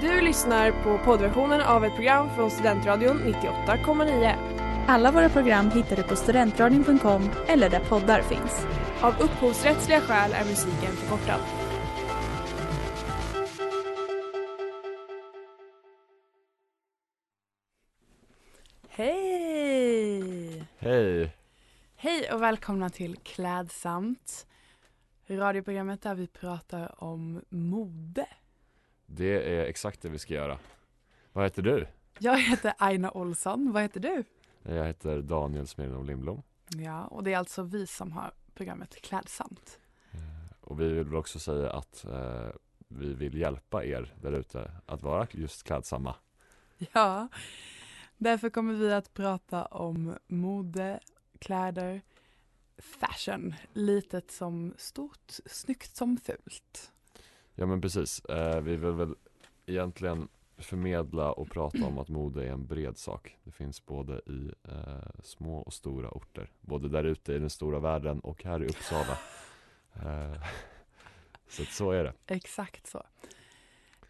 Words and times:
Du 0.00 0.20
lyssnar 0.20 0.70
på 0.82 0.98
poddversionen 1.04 1.60
av 1.60 1.84
ett 1.84 1.94
program 1.94 2.30
från 2.34 2.50
Studentradion 2.50 3.18
98,9. 3.18 4.34
Alla 4.88 5.12
våra 5.12 5.28
program 5.28 5.70
hittar 5.70 5.96
du 5.96 6.02
på 6.02 6.16
studentradion.com 6.16 7.30
eller 7.46 7.70
där 7.70 7.80
poddar 7.80 8.22
finns. 8.22 8.66
Av 9.00 9.14
upphovsrättsliga 9.20 10.00
skäl 10.00 10.32
är 10.32 10.44
musiken 10.44 10.92
förkortad. 10.92 11.40
Hej! 18.88 20.64
Hej! 20.78 21.36
Hej 21.96 22.32
och 22.32 22.42
välkomna 22.42 22.90
till 22.90 23.16
Klädsamt. 23.16 24.46
Radioprogrammet 25.26 26.02
där 26.02 26.14
vi 26.14 26.26
pratar 26.26 27.04
om 27.04 27.40
mode. 27.48 28.26
Det 29.10 29.58
är 29.58 29.64
exakt 29.64 30.02
det 30.02 30.08
vi 30.08 30.18
ska 30.18 30.34
göra. 30.34 30.58
Vad 31.32 31.44
heter 31.44 31.62
du? 31.62 31.86
Jag 32.18 32.38
heter 32.38 32.74
Aina 32.78 33.10
Olsson. 33.10 33.72
Vad 33.72 33.82
heter 33.82 34.00
du? 34.00 34.24
Jag 34.62 34.86
heter 34.86 35.22
Daniel 35.22 35.66
Smirnoff 35.66 36.06
Lindblom. 36.06 36.42
Ja, 36.76 37.06
och 37.06 37.24
det 37.24 37.32
är 37.32 37.38
alltså 37.38 37.62
vi 37.62 37.86
som 37.86 38.12
har 38.12 38.32
programmet 38.54 39.02
Klädsamt. 39.02 39.78
Och 40.60 40.80
vi 40.80 40.88
vill 40.88 41.14
också 41.14 41.38
säga 41.38 41.70
att 41.70 42.04
eh, 42.04 42.48
vi 42.88 43.14
vill 43.14 43.38
hjälpa 43.38 43.84
er 43.84 44.14
där 44.22 44.32
ute 44.32 44.70
att 44.86 45.02
vara 45.02 45.26
just 45.30 45.64
klädsamma. 45.64 46.14
Ja, 46.92 47.28
därför 48.16 48.50
kommer 48.50 48.74
vi 48.74 48.92
att 48.92 49.14
prata 49.14 49.64
om 49.64 50.18
mode, 50.26 51.00
kläder, 51.38 52.00
fashion, 52.78 53.54
litet 53.72 54.30
som 54.30 54.74
stort, 54.76 55.32
snyggt 55.46 55.96
som 55.96 56.16
fult. 56.16 56.92
Ja 57.60 57.66
men 57.66 57.80
precis, 57.80 58.24
eh, 58.24 58.60
vi 58.60 58.76
vill 58.76 58.90
väl 58.90 59.14
egentligen 59.66 60.28
förmedla 60.58 61.32
och 61.32 61.50
prata 61.50 61.84
om 61.84 61.98
att 61.98 62.08
mode 62.08 62.44
är 62.44 62.52
en 62.52 62.66
bred 62.66 62.98
sak. 62.98 63.36
Det 63.44 63.50
finns 63.50 63.86
både 63.86 64.20
i 64.26 64.52
eh, 64.68 65.22
små 65.22 65.58
och 65.58 65.72
stora 65.72 66.10
orter. 66.10 66.50
Både 66.60 66.88
där 66.88 67.04
ute 67.04 67.32
i 67.32 67.38
den 67.38 67.50
stora 67.50 67.78
världen 67.78 68.20
och 68.20 68.44
här 68.44 68.62
i 68.62 68.66
Uppsala. 68.66 69.18
Eh, 69.94 70.42
så 71.48 71.64
så 71.64 71.90
är 71.90 72.04
det. 72.04 72.12
Exakt 72.26 72.86
så. 72.86 73.02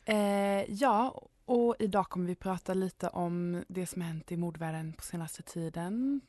Eh, 0.04 0.64
ja, 0.72 1.22
och 1.44 1.76
idag 1.78 2.08
kommer 2.08 2.26
vi 2.26 2.34
prata 2.34 2.74
lite 2.74 3.08
om 3.08 3.64
det 3.68 3.86
som 3.86 4.02
hänt 4.02 4.32
i 4.32 4.36
mordvärlden 4.36 4.92
på 4.92 5.02
senaste 5.02 5.42
tiden. 5.42 6.20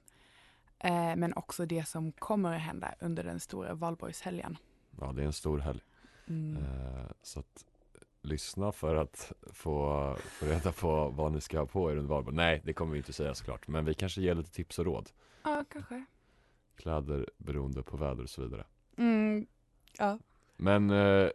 Eh, 0.80 1.16
men 1.16 1.34
också 1.34 1.66
det 1.66 1.88
som 1.88 2.12
kommer 2.12 2.56
att 2.56 2.62
hända 2.62 2.96
under 3.00 3.24
den 3.24 3.40
stora 3.40 3.74
valborgshelgen. 3.74 4.58
Ja 5.00 5.12
det 5.12 5.22
är 5.22 5.26
en 5.26 5.34
stor 5.34 5.58
helg. 5.60 5.82
Mm. 6.30 6.58
Eh, 6.58 7.12
så 7.22 7.40
att 7.40 7.66
lyssna 8.22 8.72
för 8.72 8.96
att 8.96 9.32
få, 9.54 10.16
få 10.22 10.46
reda 10.46 10.72
på 10.72 11.10
vad 11.10 11.32
ni 11.32 11.42
ska 11.42 11.60
ha 11.60 11.66
på 11.66 11.92
er 11.92 11.96
under 11.96 12.10
valborg. 12.10 12.36
Nej, 12.36 12.62
det 12.66 12.74
kommer 12.74 12.92
vi 12.92 12.98
inte 12.98 13.14
säga 13.14 13.36
såklart. 13.36 13.68
Men 13.68 13.86
vi 13.86 13.94
kanske 13.94 14.22
ger 14.22 14.36
lite 14.36 14.52
tips 14.52 14.80
och 14.80 14.86
råd. 14.86 15.10
Ja, 15.44 15.66
kanske. 15.70 16.06
Kläder 16.76 17.30
beroende 17.38 17.84
på 17.84 17.98
väder 17.98 18.24
och 18.24 18.30
så 18.30 18.42
vidare. 18.42 18.66
Mm. 18.98 19.48
Ja. 19.98 20.20
Men 20.58 20.90
eh, 20.90 21.30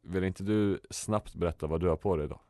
vill 0.00 0.24
inte 0.24 0.42
du 0.42 0.80
snabbt 0.90 1.34
berätta 1.34 1.66
vad 1.66 1.80
du 1.80 1.88
har 1.88 1.96
på 1.96 2.16
dig 2.16 2.24
idag? 2.24 2.40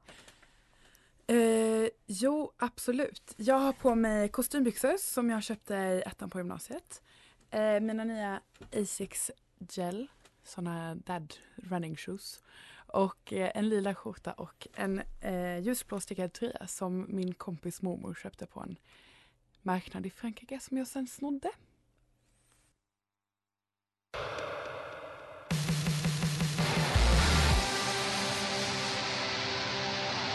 Eh, 1.27 1.89
jo, 2.06 2.53
absolut. 2.56 3.34
Jag 3.36 3.59
har 3.59 3.73
på 3.73 3.95
mig 3.95 4.29
kostymbyxor 4.29 4.97
som 4.97 5.31
jag 5.31 5.42
köpte 5.42 5.75
i 5.75 6.03
ettan 6.06 6.31
på 6.31 6.39
gymnasiet. 6.39 7.03
Eh, 7.51 7.81
mina 7.81 8.05
nya 8.05 8.41
Asics 8.77 9.31
Gel, 9.59 10.09
såna 10.48 10.94
dad 10.94 11.34
running 11.56 11.96
shoes. 11.96 12.42
Och 12.86 13.32
eh, 13.32 13.50
en 13.54 13.68
lila 13.68 13.94
skjorta 13.94 14.32
och 14.32 14.66
en 14.74 15.02
eh, 15.20 15.58
ljusblå 15.58 16.00
stickad 16.00 16.32
tröja 16.32 16.66
som 16.66 17.06
min 17.08 17.34
kompis 17.34 17.82
mormor 17.82 18.14
köpte 18.14 18.46
på 18.46 18.60
en 18.60 18.77
marknad 19.62 20.06
i 20.06 20.10
Frankrike 20.10 20.61
som 20.61 20.77
jag 20.78 20.86
sen 20.86 21.06
snodde. 21.06 21.50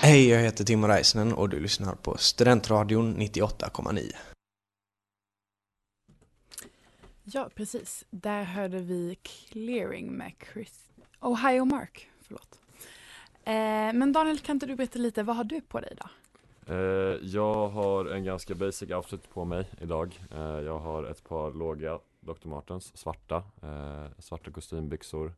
Hej, 0.02 0.30
jag 0.30 0.40
heter 0.40 0.64
Timo 0.64 0.88
Räisänen 0.88 1.34
och 1.34 1.50
du 1.50 1.60
lyssnar 1.60 1.96
på 1.96 2.18
Studentradion 2.18 3.18
98,9. 3.18 4.33
Ja, 7.24 7.50
precis. 7.56 8.06
Där 8.10 8.44
hörde 8.44 8.80
vi 8.80 9.16
Clearing 9.22 10.12
med 10.12 10.34
Chris... 10.54 10.90
Ohio 11.20 11.66
Mark, 11.66 12.10
förlåt. 12.22 12.60
Eh, 13.44 13.54
men 13.94 14.12
Daniel, 14.12 14.40
kan 14.40 14.56
inte 14.56 14.66
du 14.66 14.76
berätta 14.76 15.00
lite, 15.00 15.24
vad 15.24 15.36
har 15.36 15.44
du 15.44 15.62
på 15.62 15.80
dig 15.80 15.90
idag? 15.92 16.10
Eh, 16.68 17.20
jag 17.22 17.68
har 17.70 18.06
en 18.06 18.24
ganska 18.24 18.56
basic 18.56 18.92
outfit 18.92 19.30
på 19.30 19.46
mig 19.46 19.70
idag. 19.82 20.20
Eh, 20.32 20.40
jag 20.42 20.80
har 20.80 21.04
ett 21.04 21.24
par 21.24 21.54
låga 21.54 22.00
Dr. 22.20 22.48
Martens, 22.48 22.98
svarta, 22.98 23.44
eh, 23.64 24.06
svarta 24.18 24.52
kostymbyxor 24.52 25.34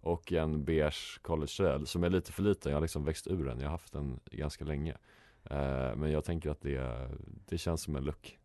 och 0.00 0.32
en 0.32 0.64
beige 0.64 1.18
collegetröja 1.22 1.86
som 1.86 2.04
är 2.04 2.10
lite 2.10 2.32
för 2.32 2.42
liten. 2.42 2.72
Jag 2.72 2.76
har 2.76 2.82
liksom 2.82 3.04
växt 3.04 3.26
ur 3.26 3.44
den. 3.44 3.60
Jag 3.60 3.66
har 3.66 3.70
haft 3.72 3.92
den 3.92 4.20
ganska 4.30 4.64
länge. 4.64 4.96
Eh, 5.44 5.96
men 5.96 6.10
jag 6.10 6.24
tänker 6.24 6.50
att 6.50 6.60
det, 6.60 7.08
det 7.48 7.58
känns 7.58 7.82
som 7.82 7.96
en 7.96 8.04
look. 8.04 8.38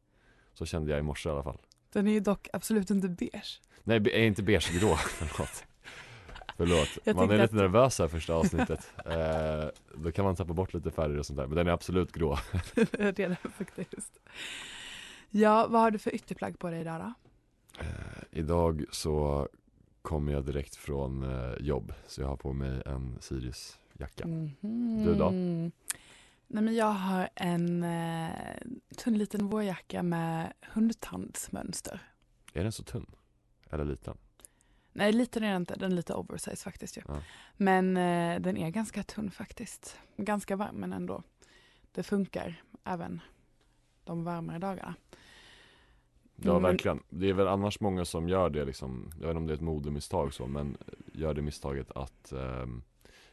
Så 0.54 0.66
kände 0.66 0.92
jag 0.92 1.00
i 1.00 1.04
morse 1.04 1.30
i 1.30 1.32
alla 1.32 1.44
fall. 1.44 1.58
Den 1.94 2.08
är 2.08 2.12
ju 2.12 2.20
dock 2.20 2.48
absolut 2.54 2.90
inte 2.90 3.10
beige. 3.10 3.62
Nej, 3.84 4.00
är 4.14 4.24
inte 4.28 4.44
beigegrå, 4.44 4.96
förlåt. 4.98 5.64
Förlåt, 6.58 7.16
man 7.16 7.30
är 7.30 7.34
lite 7.34 7.44
att- 7.44 7.52
nervös 7.52 8.00
här 8.00 8.08
första 8.08 8.36
avsnittet. 8.36 8.92
Eh, 9.06 9.66
då 9.96 10.12
kan 10.12 10.26
man 10.26 10.36
tappa 10.36 10.54
bort 10.54 10.74
lite 10.74 10.92
färger 10.92 11.18
och 11.20 11.26
sånt 11.26 11.38
där. 11.38 11.48
Men 11.48 11.56
den 11.56 11.68
är 11.68 11.72
absolut 11.72 12.12
grå. 12.12 12.38
den 13.16 13.36
faktiskt. 13.58 14.20
Ja, 15.30 15.68
vad 15.70 15.82
har 15.82 15.92
du 15.92 16.00
för 16.00 16.16
ytterplagg 16.16 16.60
på 16.60 16.70
dig 16.70 16.82
idag 16.82 17.02
då? 17.02 17.14
Eh, 17.80 18.24
idag 18.32 18.84
så 18.92 19.48
kommer 20.02 20.34
jag 20.34 20.46
direkt 20.46 20.76
från 20.76 21.24
eh, 21.24 21.54
jobb. 21.60 21.94
Så 22.08 22.22
jag 22.22 22.28
har 22.28 22.38
på 22.38 22.54
mig 22.54 22.82
en 22.86 23.18
Sirius-jacka. 23.22 24.28
Mhm. 24.28 25.06
Du 25.06 25.16
då? 25.16 25.32
Nej 26.48 26.64
men 26.64 26.76
jag 26.76 26.92
har 26.92 27.30
en 27.36 27.84
eh, 27.84 28.30
tunn 28.98 29.18
liten 29.18 29.48
vårjacka 29.48 30.04
med 30.04 30.54
hundtandsmönster. 30.62 32.00
Är 32.54 32.64
den 32.64 32.72
så 32.72 32.84
tunn? 32.84 33.06
Eller 33.70 33.86
liten? 33.86 34.18
Nej 34.94 35.12
liten 35.14 35.44
är 35.44 35.48
den 35.48 35.62
inte, 35.62 35.76
den 35.76 35.92
är 35.92 35.96
lite 35.96 36.14
oversize 36.14 36.64
faktiskt 36.64 36.98
ju. 36.98 37.02
Ja. 37.08 37.22
Men 37.58 37.98
eh, 37.98 38.40
den 38.40 38.58
är 38.58 38.70
ganska 38.70 39.04
tunn 39.04 39.32
faktiskt. 39.32 40.00
Ganska 40.18 40.56
varm 40.56 40.76
men 40.76 40.94
ändå. 40.94 41.24
Det 41.92 42.04
funkar 42.04 42.62
även 42.84 43.22
de 44.04 44.24
varmare 44.24 44.60
dagarna. 44.60 44.96
Ja 46.36 46.52
Mm. 46.52 46.64
verkligen. 46.64 47.04
Det 47.10 47.30
är 47.30 47.34
väl 47.34 47.48
annars 47.48 47.80
många 47.80 48.06
som 48.06 48.30
gör 48.30 48.50
det 48.50 48.66
liksom. 48.66 49.12
Jag 49.20 49.28
vet 49.28 49.30
inte 49.30 49.38
om 49.38 49.48
det 49.48 49.54
är 49.54 49.56
ett 49.56 49.62
modemisstag 49.62 50.34
så 50.34 50.48
men 50.48 50.78
gör 51.14 51.34
det 51.34 51.42
misstaget 51.42 51.92
att 51.92 52.32
ehm, 52.32 52.84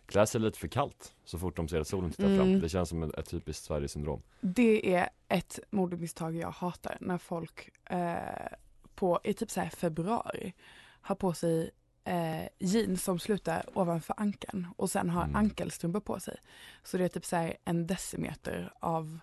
klä 0.07 0.27
sig 0.27 0.41
lite 0.41 0.59
för 0.59 0.69
kallt 0.69 1.15
så 1.25 1.39
fort 1.39 1.57
de 1.57 1.69
ser 1.69 1.81
att 1.81 1.89
solen 1.89 2.11
tittar 2.11 2.37
fram. 2.37 2.49
Mm. 2.49 2.61
Det 2.61 2.69
känns 2.69 2.89
som 2.89 3.03
ett, 3.03 3.15
ett 3.15 3.29
typiskt 3.31 3.65
Sverigesyndrom. 3.65 4.23
Det 4.41 4.95
är 4.95 5.09
ett 5.29 5.59
modemisstag 5.71 6.37
jag 6.37 6.51
hatar 6.51 6.99
när 7.01 7.19
folk 7.19 7.69
eh, 7.91 8.53
på, 8.95 9.21
i 9.25 9.35
typ 9.35 9.51
så 9.51 9.61
här 9.61 9.69
februari 9.71 10.55
har 11.01 11.15
på 11.15 11.33
sig 11.35 11.71
eh, 12.05 12.43
jeans 12.59 13.05
som 13.05 13.19
slutar 13.19 13.79
ovanför 13.79 14.15
ankeln 14.17 14.67
och 14.77 14.91
sen 14.91 15.11
har 15.11 15.23
Mm. 15.25 15.37
ankelstrumpor 15.37 16.01
på 16.01 16.21
sig. 16.21 16.37
Så 16.83 16.99
det 16.99 17.05
är 17.05 17.09
typ 17.09 17.25
så 17.25 17.53
en 17.65 17.87
decimeter 17.87 18.73
av, 18.81 19.19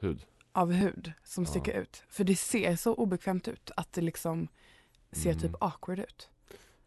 Hud. 0.00 0.24
av 0.52 0.72
hud 0.72 1.12
som 1.24 1.44
Ja. 1.44 1.50
sticker 1.50 1.72
ut. 1.80 2.04
För 2.08 2.24
det 2.24 2.36
ser 2.36 2.76
så 2.76 2.94
obekvämt 2.94 3.48
ut 3.48 3.70
att 3.76 3.92
det 3.92 4.00
liksom 4.00 4.48
ser 5.12 5.30
Mm. 5.30 5.42
typ 5.42 5.62
awkward 5.62 5.98
ut. 5.98 6.30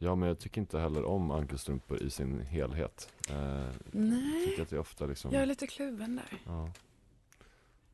Ja 0.03 0.15
men 0.15 0.27
jag 0.27 0.39
tycker 0.39 0.61
inte 0.61 0.79
heller 0.79 1.05
om 1.05 1.31
ankelstrumpor 1.31 2.03
i 2.03 2.09
sin 2.09 2.39
helhet. 2.41 3.13
Eh, 3.29 3.35
jag 3.35 3.73
Nej, 3.91 4.45
tycker 4.45 4.61
att 4.61 4.69
det 4.69 4.75
är 4.75 4.79
ofta 4.79 5.05
liksom 5.05 5.31
jag 5.31 5.41
är 5.41 5.45
lite 5.45 5.67
kluven 5.67 6.15
där. 6.15 6.39
Ja. 6.45 6.69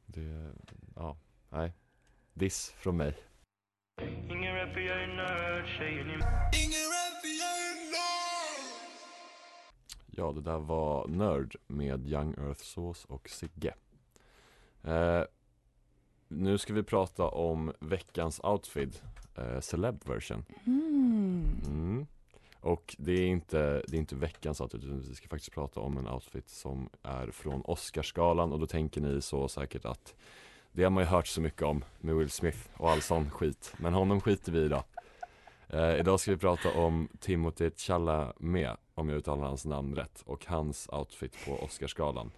Det, 0.06 0.52
ja, 0.96 1.18
nej. 1.50 1.74
Diss 2.34 2.70
från 2.70 2.98
mig. 2.98 3.18
Ingen 4.30 4.56
rapper, 4.56 4.80
jag 4.80 5.04
är 5.04 5.08
nörd, 5.08 5.68
tjejen 5.68 6.10
är 6.10 6.20
Ja, 10.08 10.32
det 10.32 10.42
där 10.42 10.60
var 10.60 11.08
Nörd 11.08 11.56
med 11.68 12.08
Young 12.08 12.34
Earth 12.38 12.62
Sauce 12.62 13.08
och 13.10 13.30
Sigge. 13.30 13.74
Eh, 14.84 15.24
nu 16.30 16.58
ska 16.58 16.74
vi 16.74 16.84
prata 16.84 17.28
om 17.28 17.74
veckans 17.80 18.40
outfit, 18.44 19.04
eh, 19.36 19.60
celeb 19.60 20.08
version. 20.08 20.46
Mm. 20.66 21.46
Mm. 21.66 22.08
Och 22.62 22.96
det 23.00 23.12
är, 23.12 23.28
inte, 23.28 23.84
det 23.88 23.98
är 23.98 24.00
inte 24.00 24.16
veckans 24.16 24.62
outfit, 24.62 24.84
utan 24.84 25.02
vi 25.02 25.16
ska 25.16 25.28
faktiskt 25.28 25.54
prata 25.54 25.80
om 25.80 25.98
en 25.98 26.08
outfit 26.08 26.50
som 26.50 26.90
är 27.04 27.32
från 27.32 27.62
Oscarsgalan 27.62 28.52
och 28.52 28.60
då 28.60 28.68
tänker 28.68 29.02
ni 29.02 29.22
så 29.22 29.48
säkert 29.48 29.86
att 29.86 30.16
det 30.72 30.84
har 30.84 30.90
man 30.90 31.04
ju 31.04 31.08
hört 31.08 31.28
så 31.28 31.42
mycket 31.42 31.62
om 31.62 31.84
med 32.00 32.16
Will 32.16 32.30
Smith 32.30 32.60
och 32.78 32.90
all 32.90 33.02
sån 33.02 33.30
skit. 33.32 33.74
Men 33.78 33.94
honom 33.94 34.22
skiter 34.22 34.52
vi 34.52 34.60
i 34.60 34.66
idag. 34.66 34.84
Eh, 35.68 36.00
idag 36.00 36.20
ska 36.20 36.32
vi 36.32 36.38
prata 36.38 36.72
om 36.72 37.10
Timothy 37.20 37.72
Chalamet, 37.78 38.78
om 38.96 39.10
jag 39.10 39.18
uttalar 39.18 39.44
hans 39.44 39.66
namn 39.66 39.96
rätt, 39.96 40.24
och 40.26 40.46
hans 40.46 40.90
outfit 40.92 41.46
på 41.46 41.52
Oscarsgalan. 41.52 42.32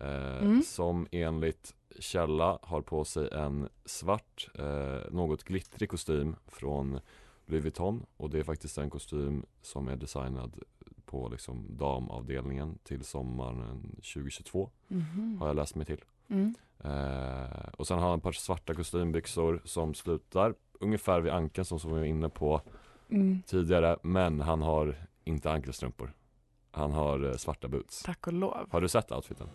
Eh, 0.00 0.42
Mm. 0.42 0.62
Som 0.62 1.06
enligt 1.12 1.74
källa 1.98 2.58
har 2.62 2.82
på 2.82 3.04
sig 3.04 3.28
en 3.32 3.68
svart, 3.84 4.48
eh, 4.54 5.10
något 5.12 5.44
glittrig 5.44 5.88
kostym 5.90 6.36
från 6.46 7.00
Louis 7.46 7.64
Vuitton 7.64 8.06
och 8.16 8.30
det 8.30 8.38
är 8.38 8.42
faktiskt 8.44 8.78
en 8.78 8.90
kostym 8.90 9.46
som 9.62 9.88
är 9.88 9.96
designad 9.96 10.58
på 11.06 11.28
liksom 11.28 11.66
damavdelningen 11.76 12.78
till 12.82 13.04
sommaren 13.04 13.96
2022 14.02 14.70
Mhm. 14.88 15.36
har 15.40 15.46
jag 15.46 15.56
läst 15.56 15.74
mig 15.74 15.86
till. 15.86 16.04
Mm. 16.28 16.54
Eh, 16.84 17.68
och 17.76 17.86
sen 17.86 17.98
har 17.98 18.08
han 18.08 18.18
ett 18.18 18.22
par 18.22 18.32
svarta 18.32 18.74
kostymbyxor 18.74 19.60
som 19.64 19.94
slutar 19.94 20.54
ungefär 20.80 21.20
vid 21.20 21.32
ankeln 21.32 21.64
som, 21.64 21.78
som 21.80 21.92
vi 21.92 21.98
var 21.98 22.06
inne 22.06 22.28
på 22.28 22.60
Mm. 23.10 23.42
tidigare 23.46 23.96
men 24.02 24.40
han 24.40 24.62
har 24.62 24.96
inte 25.24 25.50
ankelstrumpor. 25.52 26.12
Han 26.70 26.92
har 26.92 27.24
eh, 27.24 27.36
svarta 27.36 27.68
boots. 27.68 28.02
Tack 28.02 28.26
och 28.26 28.32
lov. 28.32 28.68
Har 28.70 28.80
du 28.80 28.88
sett 28.88 29.12
outfiten? 29.12 29.48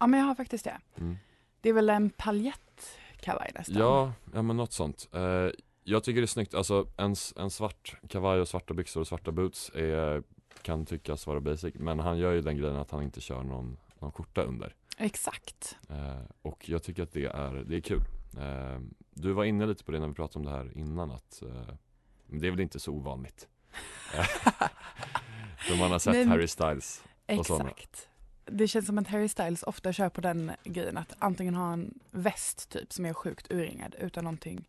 Ja 0.00 0.06
men 0.06 0.20
jag 0.20 0.26
har 0.26 0.34
faktiskt 0.34 0.64
det. 0.64 0.78
Mm. 0.96 1.16
Det 1.60 1.68
är 1.68 1.72
väl 1.72 1.90
en 1.90 2.10
paljettkavaj 2.10 3.50
nästan? 3.54 3.76
Ja, 3.76 4.12
ja 4.34 4.42
men 4.42 4.56
något 4.56 4.72
sånt. 4.72 5.08
Eh, 5.12 5.48
jag 5.84 6.04
tycker 6.04 6.20
det 6.20 6.24
är 6.24 6.26
snyggt, 6.26 6.54
alltså 6.54 6.86
en, 6.96 7.16
en 7.36 7.50
svart 7.50 7.96
kavaj 8.08 8.40
och 8.40 8.48
svarta 8.48 8.74
byxor 8.74 9.00
och 9.00 9.06
svarta 9.06 9.32
boots 9.32 9.70
är, 9.74 10.22
kan 10.62 10.86
tyckas 10.86 11.26
vara 11.26 11.40
basic 11.40 11.74
men 11.74 11.98
han 11.98 12.18
gör 12.18 12.32
ju 12.32 12.40
den 12.40 12.56
grejen 12.56 12.76
att 12.76 12.90
han 12.90 13.02
inte 13.02 13.20
kör 13.20 13.42
någon, 13.42 13.76
någon 13.98 14.12
skjorta 14.12 14.42
under. 14.42 14.74
Exakt. 14.98 15.78
Eh, 15.88 16.22
och 16.42 16.68
jag 16.68 16.82
tycker 16.82 17.02
att 17.02 17.12
det 17.12 17.24
är, 17.24 17.64
det 17.66 17.76
är 17.76 17.80
kul. 17.80 18.02
Eh, 18.38 18.80
du 19.10 19.32
var 19.32 19.44
inne 19.44 19.66
lite 19.66 19.84
på 19.84 19.92
det 19.92 20.00
när 20.00 20.08
vi 20.08 20.14
pratade 20.14 20.38
om 20.38 20.44
det 20.44 20.58
här 20.58 20.78
innan 20.78 21.10
att 21.10 21.42
eh, 21.42 21.74
det 22.26 22.46
är 22.46 22.50
väl 22.50 22.60
inte 22.60 22.80
så 22.80 22.92
ovanligt. 22.92 23.48
För 25.58 25.78
man 25.78 25.90
har 25.90 25.98
sett 25.98 26.12
men- 26.14 26.28
Harry 26.28 26.48
Styles. 26.48 27.02
Och. 27.26 27.32
Exakt. 27.32 28.09
Det 28.52 28.68
känns 28.68 28.86
som 28.86 28.98
att 28.98 29.08
Harry 29.08 29.28
Styles 29.28 29.62
ofta 29.62 29.92
kör 29.92 30.08
på 30.08 30.20
den 30.20 30.52
grejen 30.64 30.96
att 30.96 31.16
antingen 31.18 31.54
ha 31.54 31.72
en 31.72 31.98
väst 32.10 32.70
typ 32.70 32.92
som 32.92 33.06
är 33.06 33.12
sjukt 33.12 33.52
urringad 33.52 33.94
utan 34.00 34.24
någonting 34.24 34.64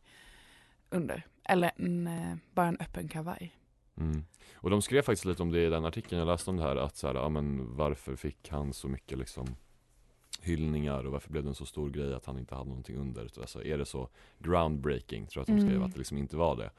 under. 0.89 1.25
Eller 1.43 1.71
en, 1.75 2.07
eh, 2.07 2.35
bara 2.53 2.67
en 2.67 2.77
öppen 2.79 3.07
kavaj. 3.07 3.55
Mm. 3.97 4.25
Och 4.55 4.69
de 4.69 4.81
skrev 4.81 5.01
faktiskt 5.01 5.25
lite 5.25 5.43
om 5.43 5.51
det 5.51 5.65
i 5.65 5.69
den 5.69 5.85
artikeln 5.85 6.19
jag 6.19 6.27
läste 6.27 6.49
om 6.49 6.57
det 6.57 6.63
här 6.63 6.75
att 6.75 6.97
så 6.97 7.07
här, 7.07 7.15
ja 7.15 7.29
men 7.29 7.75
varför 7.75 8.15
fick 8.15 8.49
han 8.49 8.73
så 8.73 8.87
mycket 8.87 9.17
liksom 9.17 9.55
hyllningar 10.41 11.05
och 11.05 11.11
varför 11.11 11.31
blev 11.31 11.43
det 11.43 11.49
en 11.49 11.55
så 11.55 11.65
stor 11.65 11.89
grej 11.89 12.13
att 12.13 12.25
han 12.25 12.39
inte 12.39 12.55
hade 12.55 12.69
någonting 12.69 12.97
under? 12.97 13.21
Alltså 13.21 13.63
är 13.63 13.77
det 13.77 13.85
så 13.85 14.09
groundbreaking 14.39 15.27
tror 15.27 15.41
jag 15.41 15.41
att 15.41 15.59
de 15.59 15.61
skrev 15.61 15.75
Mm. 15.75 15.83
att 15.83 15.93
det 15.93 15.97
liksom 15.97 16.17
inte 16.17 16.37
var 16.37 16.55
det. 16.55 16.71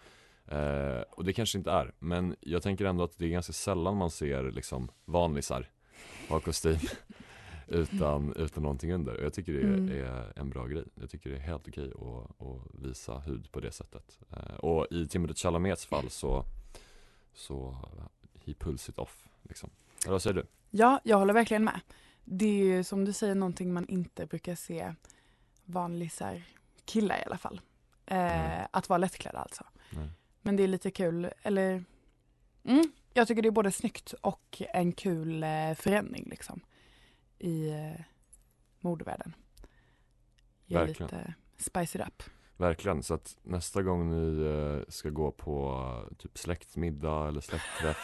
Eh, 0.56 1.02
och 1.02 1.24
det 1.24 1.32
kanske 1.32 1.58
inte 1.58 1.70
är, 1.70 1.94
men 1.98 2.36
jag 2.40 2.62
tänker 2.62 2.84
ändå 2.84 3.04
att 3.04 3.18
det 3.18 3.24
är 3.24 3.30
ganska 3.30 3.52
sällan 3.52 3.96
man 3.96 4.10
ser 4.10 4.50
liksom 4.50 4.90
vanlisar 5.04 5.70
ha 6.28 6.40
kostym 6.40 6.78
utan, 7.68 8.32
utan 8.36 8.62
någonting 8.62 8.92
under. 8.92 9.16
Och 9.16 9.24
jag 9.24 9.32
tycker 9.32 9.52
det 9.52 9.58
är, 9.60 9.64
Mm. 9.64 10.04
är 10.06 10.32
en 10.38 10.50
bra 10.50 10.66
grej. 10.66 10.84
Jag 10.94 11.10
tycker 11.10 11.30
det 11.30 11.36
är 11.36 11.40
helt 11.40 11.68
okej 11.68 11.90
att, 11.94 12.46
att 12.46 12.58
visa 12.84 13.18
hud 13.18 13.52
på 13.52 13.60
det 13.60 13.72
sättet. 13.72 14.18
Eh, 14.30 14.54
och 14.54 14.86
i 14.90 15.08
Timothée 15.08 15.34
Chalamets 15.34 15.86
fall 15.86 16.10
så, 16.10 16.44
så 17.34 17.76
he 18.44 18.54
pulls 18.54 18.88
it 18.88 18.98
off 18.98 19.28
liksom. 19.42 19.70
Eller 20.04 20.12
vad 20.12 20.22
säger 20.22 20.34
du? 20.34 20.46
Ja, 20.70 21.00
jag 21.04 21.18
håller 21.18 21.34
verkligen 21.34 21.64
med. 21.64 21.80
Det 22.24 22.46
är 22.46 22.64
ju 22.76 22.84
som 22.84 23.04
du 23.04 23.12
säger 23.12 23.34
någonting 23.34 23.72
man 23.72 23.86
inte 23.88 24.26
brukar 24.26 24.54
se 24.54 24.94
vanlisar 25.64 26.42
killar 26.84 27.18
i 27.18 27.22
alla 27.26 27.38
fall. 27.38 27.60
Eh, 28.06 28.16
Mm. 28.52 28.66
Att 28.70 28.88
vara 28.88 28.98
lättklädda 28.98 29.38
alltså. 29.38 29.64
Nej. 29.90 30.08
Men 30.42 30.56
det 30.56 30.62
är 30.62 30.68
lite 30.68 30.90
kul, 30.90 31.30
eller 31.42 31.84
mm, 32.64 32.92
jag 33.12 33.28
tycker 33.28 33.42
det 33.42 33.48
är 33.48 33.50
både 33.50 33.72
snyggt 33.72 34.12
och 34.20 34.62
en 34.74 34.92
kul 34.92 35.42
eh, 35.42 35.74
förändring 35.74 36.26
liksom 36.30 36.60
i 37.38 37.70
eh, 37.70 38.00
modevärlden. 38.80 39.34
Ger 40.66 40.78
Verkligen. 40.78 41.02
lite 41.06 41.34
spice 41.56 41.98
it 41.98 42.04
up. 42.06 42.22
Verkligen, 42.56 43.02
så 43.02 43.14
att 43.14 43.36
nästa 43.42 43.82
gång 43.82 44.10
ni 44.10 44.44
eh, 44.44 44.88
ska 44.88 45.08
gå 45.10 45.30
på 45.30 45.80
eh, 46.10 46.16
typ 46.16 46.38
släktmiddag 46.38 47.28
eller 47.28 47.40
släktträff 47.40 47.96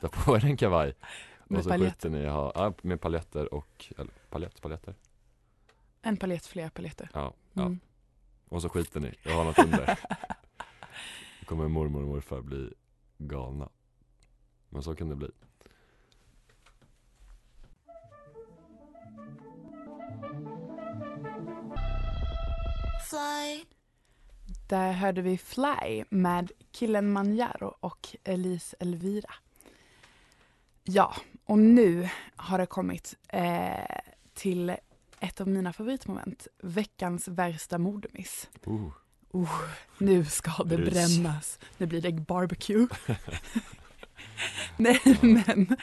Dra 0.00 0.08
på 0.12 0.36
er 0.36 0.44
en 0.44 0.56
kavaj 0.56 0.94
Med 1.44 1.58
och 1.58 1.64
så 1.64 1.70
paljett. 1.70 1.92
skiter 1.94 2.10
ni 2.10 2.26
ha, 2.26 2.52
ja, 2.54 2.74
med 2.82 3.00
paljetter 3.00 3.54
och, 3.54 3.92
eller 3.98 4.12
paljett, 4.30 4.62
paljetter 4.62 4.94
En 6.02 6.16
paljett, 6.16 6.46
flera 6.46 6.70
paljetter. 6.70 7.10
Ja, 7.14 7.34
ja. 7.52 7.62
Mm. 7.62 7.80
och 8.48 8.62
så 8.62 8.68
skiter 8.68 9.00
ni, 9.00 9.14
jag 9.22 9.34
har 9.36 9.44
något 9.44 9.58
under 9.58 9.86
Då 11.40 11.46
kommer 11.46 11.68
mormor 11.68 12.02
och 12.02 12.08
morfar 12.08 12.40
bli 12.40 12.72
galna 13.18 13.68
Men 14.74 14.82
så 14.82 14.94
kan 14.94 15.08
det 15.08 15.16
bli 15.16 15.28
Fly. 23.10 23.64
Där 24.68 24.92
hörde 24.92 25.22
vi 25.22 25.38
Fly 25.38 26.04
med 26.10 26.52
killen 26.72 27.12
Manjaro 27.12 27.76
och 27.80 28.16
Elise 28.24 28.76
Elvira. 28.80 29.34
Ja, 30.84 31.14
och 31.44 31.58
nu 31.58 32.08
har 32.36 32.58
det 32.58 32.66
kommit 32.66 33.16
eh, 33.28 34.00
till 34.34 34.76
ett 35.20 35.40
av 35.40 35.48
mina 35.48 35.72
favoritmoment. 35.72 36.46
Veckans 36.62 37.28
värsta 37.28 37.78
modemiss. 37.78 38.48
uh, 38.66 38.92
Oh, 39.30 39.60
nu 39.98 40.24
ska 40.24 40.64
det 40.64 40.76
Rys. 40.76 40.90
brännas. 40.90 41.58
Nu 41.78 41.86
blir 41.86 42.00
det 42.00 42.12
barbecue. 42.12 42.86
Nej, 44.76 45.00
men 45.20 45.76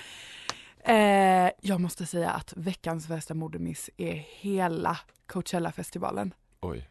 eh, 0.84 1.52
jag 1.62 1.82
måste 1.82 2.06
säga 2.06 2.30
att 2.32 2.54
veckans 2.58 3.10
värsta 3.10 3.34
modemiss 3.34 3.90
är 3.98 4.14
hela 4.14 4.98
Coachella-festivalen. 5.28 6.34
Oj, 6.60 6.90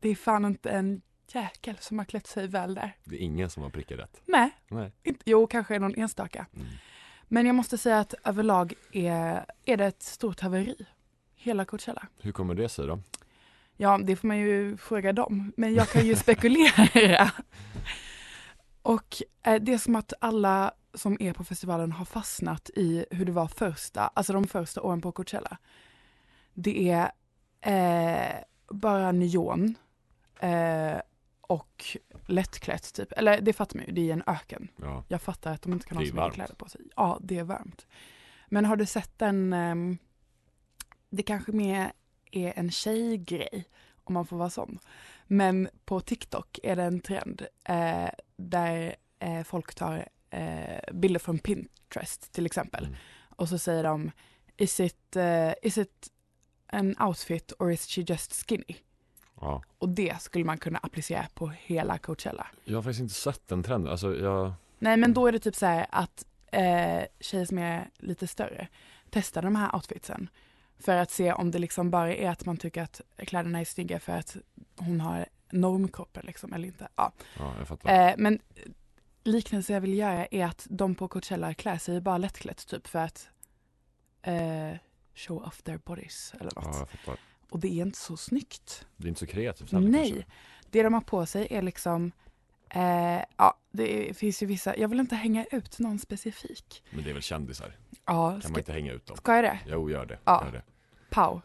Det 0.00 0.08
är 0.08 0.14
fan 0.14 0.44
inte 0.44 0.70
en 0.70 1.02
jäkel 1.32 1.76
som 1.80 1.98
har 1.98 2.04
klätt 2.06 2.26
sig 2.26 2.46
väl 2.46 2.74
där. 2.74 2.96
det 3.04 3.16
är 3.16 3.20
ingen 3.20 3.50
som 3.50 3.62
har 3.62 3.70
prickat 3.70 3.98
rätt 3.98 4.22
Nej, 4.26 4.50
Nej 4.68 4.92
inte, 5.02 5.22
jo 5.24 5.46
kanske 5.46 5.78
någon 5.78 5.94
enstaka. 5.94 6.46
mm. 6.56 6.66
Men 7.28 7.46
jag 7.46 7.54
måste 7.54 7.78
säga 7.78 7.98
att 8.00 8.14
överlag 8.24 8.74
är, 8.92 9.44
är 9.64 9.76
det 9.76 9.86
ett 9.86 10.02
stort 10.02 10.40
haveri. 10.40 10.86
Hela 11.34 11.64
Coachella. 11.64 12.06
Hur 12.20 12.32
kommer 12.32 12.54
det 12.54 12.68
sig 12.68 12.86
då? 12.86 13.00
Ja, 13.76 13.98
det 13.98 14.16
får 14.16 14.28
man 14.28 14.38
ju 14.38 14.76
fråga 14.76 15.12
dem. 15.12 15.52
Men 15.56 15.74
jag 15.74 15.88
kan 15.88 16.06
ju 16.06 16.16
spekulera. 16.24 17.30
Och 18.82 19.22
eh, 19.42 19.62
det 19.62 19.72
är 19.72 19.78
som 19.78 19.96
att 19.96 20.12
alla 20.20 20.72
som 20.94 21.16
är 21.20 21.32
på 21.32 21.44
festivalen 21.44 21.92
har 21.92 22.04
fastnat 22.04 22.70
i 22.74 23.06
hur 23.10 23.24
det 23.24 23.32
var 23.32 23.48
första, 23.48 24.10
alltså 24.14 24.32
de 24.32 24.46
första 24.46 24.82
åren 24.82 25.00
på 25.00 25.12
Coachella. 25.12 25.58
Det 26.54 26.90
är 26.90 27.12
eh, 27.60 28.44
bara 28.68 29.12
neon 29.12 29.74
eh, 30.40 31.00
och 31.40 31.96
lättklätt 32.26 32.94
typ. 32.94 33.12
Eller 33.12 33.40
det 33.40 33.52
fattar 33.52 33.76
man 33.76 33.86
ju, 33.86 33.92
det 33.92 34.08
är 34.08 34.12
en 34.12 34.22
öken. 34.26 34.68
Ja, 34.76 35.04
Jag 35.08 35.22
fattar 35.22 35.52
att 35.52 35.62
de 35.62 35.72
inte 35.72 35.86
kan 35.86 35.96
ha 35.96 36.06
så 36.06 36.14
mycket 36.14 36.34
kläder 36.34 36.54
på 36.54 36.68
sig. 36.68 36.80
Ja, 36.96 37.18
det 37.22 37.38
är 37.38 37.44
varmt. 37.44 37.86
Men 38.48 38.64
har 38.64 38.76
du 38.76 38.86
sett 38.86 39.18
den, 39.18 39.52
ehm, 39.52 39.98
det 41.10 41.22
kanske 41.22 41.52
mer 41.52 41.92
är 42.30 42.52
en 42.56 42.70
tjejgrej, 42.70 43.64
om 44.04 44.14
man 44.14 44.26
får 44.26 44.36
vara 44.36 44.50
sån. 44.50 44.78
Men 45.26 45.68
på 45.84 46.00
TikTok 46.00 46.58
är 46.62 46.76
det 46.76 46.82
en 46.82 47.00
trend 47.00 47.46
eh, 47.64 48.08
där 48.36 48.96
eh, 49.18 49.42
folk 49.42 49.74
tar 49.74 50.08
eh, 50.32 50.92
bilder 50.92 51.20
från 51.20 51.38
Pinterest 51.38 52.32
till 52.32 52.46
exempel. 52.46 52.84
Mm. 52.84 52.96
Och 53.36 53.48
så 53.48 53.58
säger 53.58 53.84
de, 53.84 54.10
is 54.56 54.80
it, 54.80 55.16
eh, 55.16 55.52
is 55.62 55.78
it 55.78 56.08
an 56.66 56.96
outfit 57.00 57.52
or 57.58 57.72
is 57.72 57.86
she 57.86 58.00
just 58.00 58.48
skinny? 58.48 58.76
ja 59.40 59.62
Och 59.78 59.88
det 59.88 60.22
skulle 60.22 60.44
man 60.44 60.58
kunna 60.58 60.78
applicera 60.78 61.26
på 61.34 61.48
hela 61.48 61.98
Coachella. 61.98 62.46
Jag 62.64 62.76
har 62.76 62.82
faktiskt 62.82 63.00
inte 63.00 63.14
sett 63.14 63.48
den 63.48 63.62
trenden, 63.62 63.92
alltså 63.92 64.16
jag 64.16 64.52
Nej 64.78 64.96
men 64.96 65.14
då 65.14 65.26
är 65.26 65.32
det 65.32 65.38
typ 65.38 65.56
så 65.56 65.66
här 65.66 65.86
att 65.90 66.26
eh, 66.52 67.02
tjejer 67.20 67.44
som 67.44 67.58
är 67.58 67.90
lite 67.98 68.26
större 68.26 68.68
testar 69.10 69.42
de 69.42 69.56
här 69.56 69.74
outfitsen. 69.74 70.28
För 70.78 70.96
att 70.96 71.10
se 71.10 71.32
om 71.32 71.50
det 71.50 71.58
liksom 71.58 71.90
bara 71.90 72.14
är 72.14 72.30
att 72.30 72.46
man 72.46 72.56
tycker 72.56 72.82
att 72.82 73.00
kläderna 73.16 73.60
är 73.60 73.64
snygga 73.64 74.00
för 74.00 74.12
att 74.12 74.36
hon 74.76 75.00
har 75.00 75.26
normkroppen 75.50 76.22
liksom 76.26 76.52
eller 76.52 76.66
inte. 76.66 76.88
Ja. 76.96 77.12
Ja, 77.38 77.54
jag 77.58 77.68
fattar. 77.68 78.08
Eh, 78.08 78.14
men 78.18 78.38
liknelsen 79.24 79.74
jag 79.74 79.80
vill 79.80 79.94
göra 79.98 80.26
är 80.26 80.44
att 80.46 80.66
de 80.70 80.94
på 80.94 81.08
Coachella 81.08 81.54
klär 81.54 81.78
sig 81.78 82.00
bara 82.00 82.18
lättklätt 82.18 82.66
typ 82.66 82.86
för 82.88 82.98
att 82.98 83.28
eh, 84.22 84.72
show 85.14 85.42
off 85.42 85.62
their 85.62 85.78
bodies 85.78 86.34
eller 86.40 86.52
något. 86.54 86.88
Ja. 87.06 87.16
Och 87.50 87.60
det 87.60 87.68
är 87.68 87.82
inte 87.82 87.98
så 87.98 88.16
snyggt. 88.16 88.86
Det 88.96 89.06
är 89.06 89.08
inte 89.08 89.20
så 89.20 89.26
kreativt 89.26 89.72
heller 89.72 89.88
Nej, 89.88 90.10
kanske. 90.10 90.30
det 90.70 90.82
de 90.82 90.94
har 90.94 91.00
på 91.00 91.26
sig 91.26 91.46
är 91.50 91.62
liksom 91.62 92.12
eh, 92.70 93.20
ja, 93.36 93.58
det 93.70 94.16
finns 94.16 94.42
ju 94.42 94.46
vissa, 94.46 94.76
jag 94.76 94.88
vill 94.88 95.00
inte 95.00 95.14
hänga 95.16 95.44
ut 95.44 95.78
någon 95.78 95.98
specifik. 95.98 96.82
Men 96.90 97.04
det 97.04 97.10
är 97.10 97.14
väl 97.14 97.22
kändisar? 97.22 97.76
Ja, 98.06 98.30
Kan 98.30 98.42
ska, 98.42 98.50
man 98.50 98.58
inte 98.60 98.72
hänga 98.72 98.92
ut 98.92 99.06
dem? 99.06 99.16
ska 99.16 99.34
jag 99.34 99.44
det? 99.44 99.58
Jo, 99.66 99.90
gör 99.90 100.06
det. 100.06 100.18
Ja. 100.24 100.42
Gör 100.44 100.52
det. 100.52 100.62
Pau. 101.10 101.40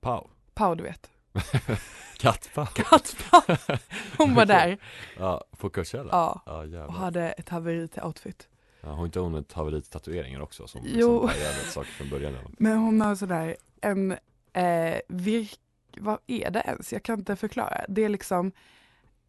Pau. 0.00 0.28
Pau 0.54 0.74
du 0.74 0.82
vet. 0.82 1.10
Kattpapp? 2.22 2.74
Kattpapp. 2.74 3.80
Hon 4.18 4.34
var 4.34 4.46
där. 4.46 4.78
Ja, 5.18 5.44
på 5.58 5.70
Coachella? 5.70 6.08
Ja. 6.12 6.42
Ja 6.46 6.58
Och 6.58 6.66
jävlar. 6.68 6.90
hade 6.94 7.30
ett 7.32 7.48
haveri 7.48 7.88
till 7.88 8.02
outfit. 8.02 8.48
Ja, 8.80 8.88
har 8.88 9.04
inte 9.04 9.20
hon 9.20 9.34
ett 9.34 9.52
haveri 9.52 9.80
till 9.80 9.90
tatueringar 9.90 10.40
också 10.40 10.66
som 10.66 10.80
Jo. 10.84 10.90
liksom 11.22 11.26
bärgade 11.26 11.54
saker 11.70 11.90
från 11.90 12.10
början? 12.10 12.34
Men 12.58 12.78
hon 12.78 13.00
har 13.00 13.14
sådär 13.14 13.56
en 13.80 14.12
eh, 14.52 15.00
virk... 15.08 15.58
Vad 15.96 16.18
är 16.26 16.50
det 16.50 16.60
ens? 16.60 16.92
Jag 16.92 17.02
kan 17.02 17.18
inte 17.18 17.36
förklara. 17.36 17.84
Det 17.88 18.04
är 18.04 18.08
liksom 18.08 18.52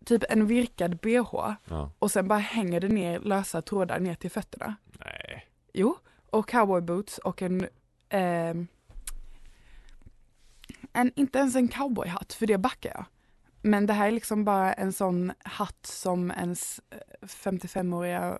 typ 0.05 0.23
en 0.29 0.47
virkad 0.47 0.97
bh 0.97 1.55
Ja. 1.69 1.91
och 1.99 2.11
sen 2.11 2.27
bara 2.27 2.39
hänger 2.39 2.79
det 2.79 2.87
ner 2.89 3.19
lösa 3.19 3.61
trådar 3.61 3.99
ner 3.99 4.15
till 4.15 4.31
fötterna. 4.31 4.75
Nej. 4.99 5.45
Jo, 5.73 5.97
och 6.29 6.49
cowboyboots 6.49 7.17
och 7.17 7.41
en... 7.41 7.67
ehm, 8.09 8.67
en 10.93 11.11
inte 11.15 11.39
ens 11.39 11.55
en 11.55 11.67
cowboyhatt, 11.67 12.33
för 12.33 12.47
det 12.47 12.57
backar 12.57 12.89
jag. 12.95 13.05
Men 13.61 13.85
det 13.85 13.93
här 13.93 14.07
är 14.07 14.11
liksom 14.11 14.45
bara 14.45 14.73
en 14.73 14.93
sån 14.93 15.31
hatt 15.43 15.85
som 15.85 16.31
ens 16.31 16.81
eh, 16.89 16.97
55-åriga 17.27 18.39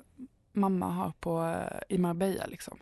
mamma 0.52 0.90
har 0.90 1.12
på, 1.20 1.44
eh, 1.46 1.80
i 1.90 1.98
Marbella 1.98 2.46
liksom. 2.46 2.78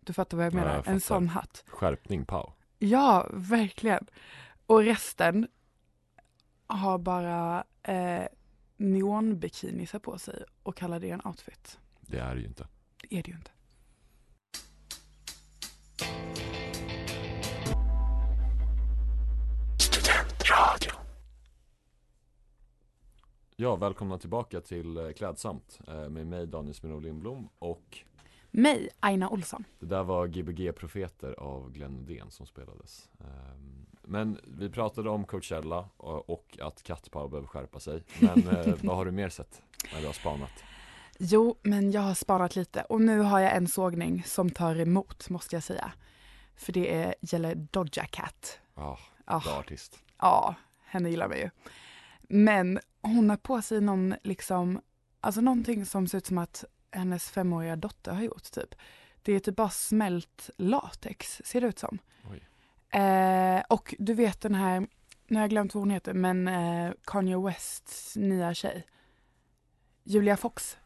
Du 0.00 0.12
fattar 0.12 0.36
vad 0.36 0.46
jag 0.46 0.52
Ja, 0.52 0.56
menar? 0.56 0.74
jag 0.74 0.88
en 0.88 1.00
sån 1.00 1.28
hatt. 1.28 1.64
Skärpning 1.66 2.24
Pau. 2.24 2.52
Ja, 2.78 3.26
verkligen. 3.32 4.06
Och 4.66 4.82
resten 4.82 5.48
har 6.66 6.98
bara 6.98 7.64
eh, 7.82 8.24
neonbikinisar 8.76 9.98
på 9.98 10.18
sig 10.18 10.44
och 10.62 10.76
kallar 10.76 11.00
det 11.00 11.10
en 11.10 11.20
outfit. 11.26 11.78
Det 12.00 12.18
är 12.18 12.34
det 12.34 12.40
ju 12.40 12.46
inte. 12.46 12.66
Det 13.02 13.18
är 13.18 13.22
det 13.22 13.30
ju 13.30 13.36
inte. 13.36 13.50
Ja, 23.56 23.76
välkomna 23.76 24.18
tillbaka 24.18 24.60
till 24.60 24.96
eh, 24.96 25.10
Klädsamt 25.12 25.78
eh, 25.88 26.08
med 26.08 26.26
mig 26.26 26.46
Daniel 26.46 26.74
Smino 26.74 27.00
Lindblom 27.00 27.48
och 27.58 27.98
Mig, 28.50 28.88
Aina 29.00 29.28
Olsson. 29.28 29.64
det 29.80 29.86
där 29.86 30.02
var 30.02 30.26
Gbg 30.26 30.72
Profeter 30.76 31.32
av 31.32 31.72
Glenn 31.72 31.92
Nydén 31.96 32.30
som 32.30 32.46
spelades. 32.46 33.08
Ehm, 33.20 33.86
Men 34.02 34.38
vi 34.44 34.70
pratade 34.70 35.10
om 35.10 35.24
Coachella 35.24 35.88
och 35.96 36.30
och 36.30 36.58
att 36.60 36.82
Kattpaw 36.82 37.30
behöver 37.30 37.48
skärpa 37.48 37.80
sig. 37.80 38.02
Men 38.20 38.48
eh, 38.48 38.74
vad 38.82 38.96
har 38.96 39.04
du 39.04 39.10
mer 39.10 39.28
sett 39.28 39.62
när 39.92 40.00
du 40.00 40.06
har 40.06 40.12
spanat? 40.12 40.50
Jo, 41.18 41.56
men 41.62 41.90
jag 41.92 42.00
har 42.00 42.14
spanat 42.14 42.56
lite 42.56 42.82
och 42.82 43.00
nu 43.00 43.18
har 43.18 43.40
jag 43.40 43.56
en 43.56 43.68
sågning 43.68 44.22
som 44.26 44.50
tar 44.50 44.80
emot, 44.80 45.30
måste 45.30 45.56
jag 45.56 45.62
säga. 45.62 45.92
För 46.56 46.72
det 46.72 46.94
är, 46.94 47.14
gäller 47.20 47.54
Doja 47.54 48.04
Cat. 48.04 48.58
Ja, 48.74 48.98
Ah, 49.24 49.40
bra 49.40 49.52
artist. 49.58 49.98
Ja, 50.18 50.54
henne 50.84 51.10
gillar 51.10 51.28
man 51.28 51.38
ju. 51.38 51.50
Men 52.22 52.78
hon 53.02 53.30
har 53.30 53.36
på 53.36 53.62
sig 53.62 53.80
någon, 53.80 54.14
liksom, 54.22 54.80
alltså 55.20 55.40
någonting 55.40 55.86
som 55.86 56.08
ser 56.08 56.18
ut 56.18 56.26
som 56.26 56.38
att 56.38 56.64
hennes 56.92 57.30
femåriga 57.30 57.76
dotter 57.76 58.12
har 58.12 58.22
gjort 58.22 58.50
typ. 58.52 58.74
Det 59.22 59.32
är 59.32 59.40
typ 59.40 59.56
bara 59.56 59.70
smält 59.70 60.50
latex, 60.56 61.42
ser 61.44 61.60
det 61.60 61.66
ut 61.66 61.78
som. 61.78 61.98
Eh, 62.90 63.62
och 63.68 63.94
du 63.98 64.14
vet 64.14 64.40
den 64.40 64.54
här, 64.54 64.80
nu 65.26 65.36
har 65.36 65.40
jag 65.40 65.50
glömt 65.50 65.74
vad 65.74 65.82
hon 65.82 65.90
heter, 65.90 66.14
men 66.14 66.48
eh, 66.48 66.92
Kanye 67.04 67.38
Wests 67.38 68.16
nya 68.16 68.54
tjej. 68.54 68.86
Julia 70.04 70.36
Fox. 70.36 70.76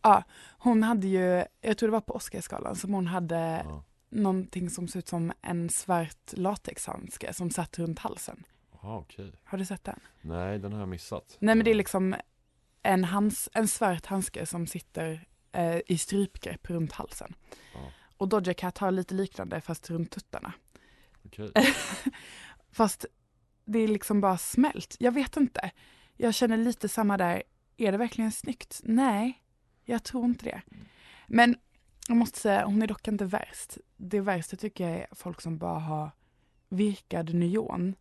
Ah, 0.00 0.22
Hon 0.58 0.82
hade 0.82 1.06
ju, 1.06 1.44
jag 1.60 1.78
tror 1.78 1.88
det 1.88 1.92
var 1.92 2.00
på 2.00 2.14
Oscarsgalan, 2.14 2.76
som 2.76 2.94
hon 2.94 3.06
hade 3.06 3.62
ja. 3.64 3.84
Någonting 4.10 4.70
som 4.70 4.88
ser 4.88 4.98
ut 4.98 5.08
som 5.08 5.32
en 5.42 5.70
svart 5.70 6.32
latexhandske 6.32 7.32
som 7.32 7.50
satt 7.50 7.78
runt 7.78 7.98
halsen. 7.98 8.44
Ah, 8.80 8.96
okej. 8.96 9.32
Har 9.44 9.58
du 9.58 9.64
sett 9.64 9.84
den? 9.84 10.00
Nej, 10.20 10.58
den 10.58 10.72
har 10.72 10.80
jag 10.80 10.88
missat. 10.88 11.36
Nej 11.40 11.54
men 11.54 11.64
det 11.64 11.70
är 11.70 11.74
liksom 11.74 12.16
en, 12.82 13.04
hands, 13.04 13.48
en 13.52 13.68
svart 13.68 14.06
handske 14.06 14.46
som 14.46 14.66
sitter 14.66 15.26
eh, 15.52 15.80
i 15.86 15.98
strypgrepp 15.98 16.70
runt 16.70 16.92
halsen. 16.92 17.34
Ja. 17.74 17.92
Och 18.16 18.28
Doja 18.28 18.54
Cat 18.54 18.78
har 18.78 18.90
lite 18.90 19.14
liknande 19.14 19.60
fast 19.60 19.90
runt 19.90 20.10
tuttarna. 20.10 20.52
Okej. 21.24 21.52
Fast 22.72 23.06
det 23.64 23.78
är 23.78 23.88
liksom 23.88 24.20
bara 24.20 24.38
smält. 24.38 24.96
Jag 24.98 25.12
vet 25.12 25.36
inte. 25.36 25.70
Jag 26.16 26.34
känner 26.34 26.56
lite 26.56 26.88
samma 26.88 27.16
där. 27.16 27.42
Är 27.76 27.92
det 27.92 27.98
verkligen 27.98 28.32
snyggt? 28.32 28.80
Nej, 28.84 29.42
jag 29.84 30.02
tror 30.02 30.24
inte 30.24 30.44
det. 30.44 30.62
Men 31.26 31.56
jag 32.08 32.16
måste 32.16 32.38
säga, 32.38 32.64
hon 32.66 32.82
är 32.82 32.86
dock 32.86 33.08
inte 33.08 33.24
värst. 33.24 33.76
Det 33.96 34.20
värsta 34.20 34.56
tycker 34.56 34.88
jag 34.88 34.98
är 35.00 35.06
folk 35.12 35.40
som 35.40 35.58
bara 35.58 35.78
har 35.78 36.10
virkad 36.68 37.34
nyon 37.34 37.94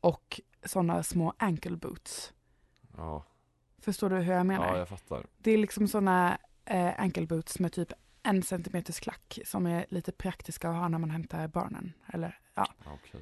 och 0.00 0.40
sådana 0.64 1.02
små 1.02 1.32
ankle 1.38 1.76
boots. 1.76 2.32
Ja. 2.96 3.24
Förstår 3.78 4.10
du 4.10 4.16
hur 4.16 4.32
jag 4.34 4.46
menar? 4.46 4.66
ja, 4.66 4.78
jag 4.78 4.88
fattar. 4.88 5.26
Det 5.38 5.50
är 5.50 5.58
liksom 5.58 5.88
sådana 5.88 6.38
eh, 6.64 7.00
ankle 7.00 7.26
boots 7.26 7.58
med 7.58 7.72
typ 7.72 7.92
en 8.22 8.42
centimeters 8.42 9.00
klack 9.00 9.38
som 9.44 9.66
är 9.66 9.86
lite 9.88 10.12
praktiska 10.12 10.68
att 10.70 10.76
ha 10.76 10.88
när 10.88 10.98
man 10.98 11.10
hämtar 11.10 11.48
barnen. 11.48 11.92
Eller 12.12 12.38
ja, 12.54 12.66
Ja, 12.84 12.98
okej. 13.02 13.20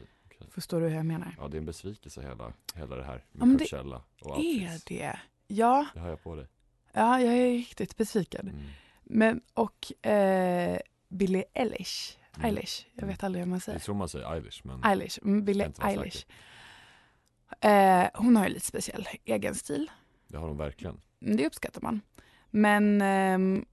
förstår 0.50 0.80
du 0.80 0.88
hur 0.88 0.96
jag 0.96 1.06
menar? 1.06 1.36
Ja, 1.38 1.48
det 1.48 1.56
är 1.56 1.58
en 1.58 1.66
besvikelse 1.66 2.22
hela, 2.22 2.52
hela 2.74 2.96
det 2.96 3.04
här 3.04 3.24
med 3.32 3.48
Ja, 3.52 3.58
Coachella 3.58 4.02
och 4.20 4.30
Är 4.38 4.62
outfits. 4.62 4.84
det? 4.84 5.18
Ja, 5.46 5.86
Det 5.94 6.00
har 6.00 6.08
jag 6.08 6.22
på 6.22 6.34
dig. 6.34 6.46
ja, 6.92 7.20
jag 7.20 7.34
är 7.34 7.50
riktigt 7.52 7.96
besviken. 7.96 8.48
Mm. 8.48 8.62
Men 9.10 9.40
och 9.54 10.06
eh, 10.06 10.78
Billie 11.08 11.44
Eilish, 11.54 12.18
Mm. 12.38 12.46
Eilish, 12.46 12.86
jag 12.94 13.06
vet 13.06 13.24
aldrig 13.24 13.44
hur 13.44 13.48
man 13.50 13.56
Jag 13.56 13.62
säger. 13.62 13.78
tror 13.78 13.94
man 13.94 14.08
säger 14.08 14.32
Eilish, 14.34 14.60
men 14.64 14.84
Eilish, 14.84 15.18
mm, 15.22 15.34
jag 15.36 15.44
Billie 15.44 15.72
Eilish. 15.80 16.26
Eh, 17.60 18.08
hon 18.14 18.36
har 18.36 18.44
ju 18.48 18.54
lite 18.54 18.66
speciell 18.66 19.08
egen 19.24 19.54
stil. 19.54 19.90
det 20.28 20.36
har 20.38 20.46
de 20.48 20.56
verkligen. 20.56 21.00
Mm, 21.22 21.36
Det 21.36 21.46
uppskattar 21.46 21.80
man. 21.80 22.00
Men 22.50 23.00
ehm, 23.02 23.64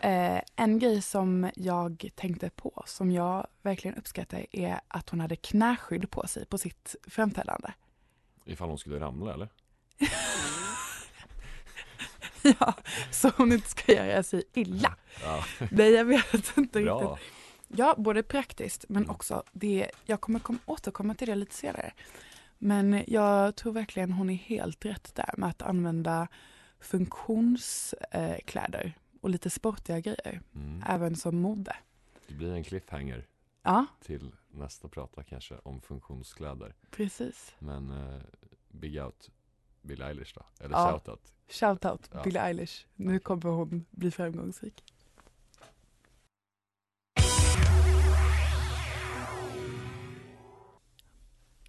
eh, 0.00 0.40
en 0.56 0.78
grej 0.78 1.02
som 1.02 1.50
jag 1.56 2.08
tänkte 2.14 2.50
på, 2.50 2.82
som 2.86 3.10
jag 3.12 3.46
verkligen 3.62 3.96
uppskattar, 3.96 4.46
är 4.50 4.80
att 4.88 5.08
hon 5.10 5.20
hade 5.20 5.36
knäskydd 5.36 6.10
på 6.10 6.26
sig 6.26 6.46
på 6.46 6.58
sitt 6.58 6.94
framträdande. 7.08 7.72
Ifall 8.44 8.68
hon 8.68 8.78
skulle 8.78 9.00
ramla 9.00 9.34
eller? 9.34 9.48
ja, 12.60 12.74
så 13.10 13.30
hon 13.36 13.52
inte 13.52 13.68
ska 13.68 13.92
göra 13.92 14.22
sig 14.22 14.42
illa. 14.52 14.96
Ja, 15.22 15.44
Nej, 15.70 15.90
jag 15.90 16.04
vet 16.04 16.34
inte 16.34 16.48
riktigt. 16.78 16.84
bra. 16.84 17.18
Ja, 17.68 17.94
både 17.98 18.22
praktiskt 18.22 18.84
men 18.88 19.02
Mm. 19.02 19.10
också 19.14 19.42
det, 19.52 19.90
jag 20.04 20.20
kommer 20.20 20.38
kom, 20.38 20.58
återkomma 20.66 21.14
till 21.14 21.28
det 21.28 21.34
lite 21.34 21.54
senare. 21.54 21.92
Men 22.58 23.04
jag 23.06 23.56
tror 23.56 23.72
verkligen 23.72 24.12
hon 24.12 24.30
är 24.30 24.34
helt 24.34 24.84
rätt 24.84 25.14
där 25.14 25.34
med 25.36 25.48
att 25.48 25.62
använda 25.62 26.28
funktionskläder 26.80 28.84
eh, 28.84 28.90
och 29.20 29.30
lite 29.30 29.50
sportiga 29.50 30.00
grejer, 30.00 30.40
Mm. 30.54 30.82
även 30.88 31.16
som 31.16 31.36
mode. 31.40 31.76
Det 32.28 32.34
blir 32.34 32.52
en 32.52 32.64
cliffhanger 32.64 33.26
Ja, 33.62 33.86
till 34.00 34.32
nästa 34.50 34.88
prata 34.88 35.22
kanske 35.22 35.54
om 35.62 35.80
funktionskläder. 35.80 36.74
precis. 36.90 37.54
Men 37.58 37.90
eh, 37.90 38.20
big 38.68 39.02
out 39.02 39.30
Billie 39.82 40.04
Eilish 40.04 40.34
då? 40.34 40.46
Eller 40.64 40.76
Ja. 40.76 40.92
shoutout? 40.92 41.33
Shoutout 41.48 42.10
Ja. 42.12 42.22
Billie 42.22 42.38
Eilish. 42.40 42.86
Nu 42.94 43.18
kommer 43.18 43.50
hon 43.50 43.84
bli 43.90 44.10
framgångsrik. 44.10 44.84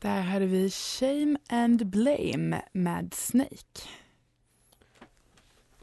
Där 0.02 0.22
hade 0.22 0.46
vi 0.46 0.70
Shame 0.70 1.38
and 1.50 1.86
Blame 1.88 2.62
med 2.72 3.14
Snake. 3.14 3.82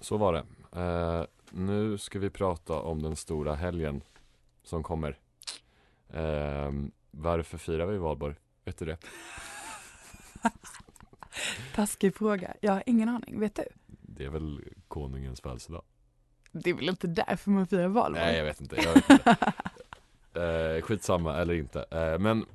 Så 0.01 0.17
var 0.17 0.33
det. 0.33 0.45
Eh, 0.81 1.25
nu 1.51 1.99
ska 1.99 2.19
vi 2.19 2.31
prata 2.31 2.81
om 2.81 3.03
den 3.03 3.17
stora 3.17 3.55
helgen 3.55 4.03
som 4.63 4.83
kommer. 4.83 5.19
Eh, 6.09 6.73
varför 7.11 7.59
firar 7.59 7.87
vi 7.87 7.99
valborg? 7.99 8.35
Vet 8.65 8.79
du 8.79 8.85
det? 8.85 8.99
Taskig 11.75 12.17
fråga. 12.17 12.55
Jag 12.61 12.73
har 12.73 12.83
ingen 12.87 13.09
aning. 13.09 13.41
Vet 13.41 13.55
du? 13.55 13.65
Det 14.17 14.25
är 14.25 14.29
väl 14.29 14.61
konungens 14.89 15.41
födelsedag? 15.41 15.83
Det 16.53 16.71
är 16.71 16.75
väl 16.75 16.89
inte 16.89 17.07
därför 17.07 17.51
man 17.51 17.67
firar 17.67 17.89
valborg? 17.89 18.25
Nej 18.25 18.37
jag 18.37 18.45
vet 18.45 18.61
inte, 18.61 18.77
jag 18.77 18.95
vet 18.95 19.11
inte. 19.11 19.37
eh, 20.77 20.83
Skitsamma 20.83 21.37
eller 21.37 21.55
inte 21.55 21.85
eh, 21.91 22.19
Men 22.19 22.47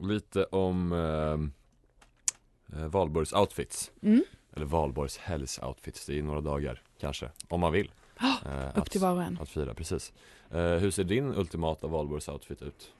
lite 0.00 0.44
om 0.44 0.92
eh, 0.92 2.78
eh, 2.80 2.86
Valborgs 2.86 3.32
outfits 3.32 3.90
Mm. 4.02 4.24
Eller 4.56 4.66
Valborgs 4.66 5.18
helgs 5.18 5.58
outfits, 5.62 6.06
det 6.06 6.18
är 6.18 6.22
några 6.22 6.40
dagar 6.40 6.82
kanske 7.00 7.30
Om 7.48 7.60
man 7.60 7.72
vill 7.72 7.90
eh, 8.46 8.78
Upp 8.78 8.90
till 8.90 9.00
var 9.00 9.12
och 9.12 9.22
en. 9.22 9.38
att 9.42 9.48
fira, 9.48 9.74
precis 9.74 10.12
eh, 10.50 10.60
Hur 10.60 10.90
ser 10.90 11.04
din 11.04 11.34
ultimata 11.34 11.86
Valborgs 11.86 12.28
outfit 12.28 12.62
ut? 12.62 12.92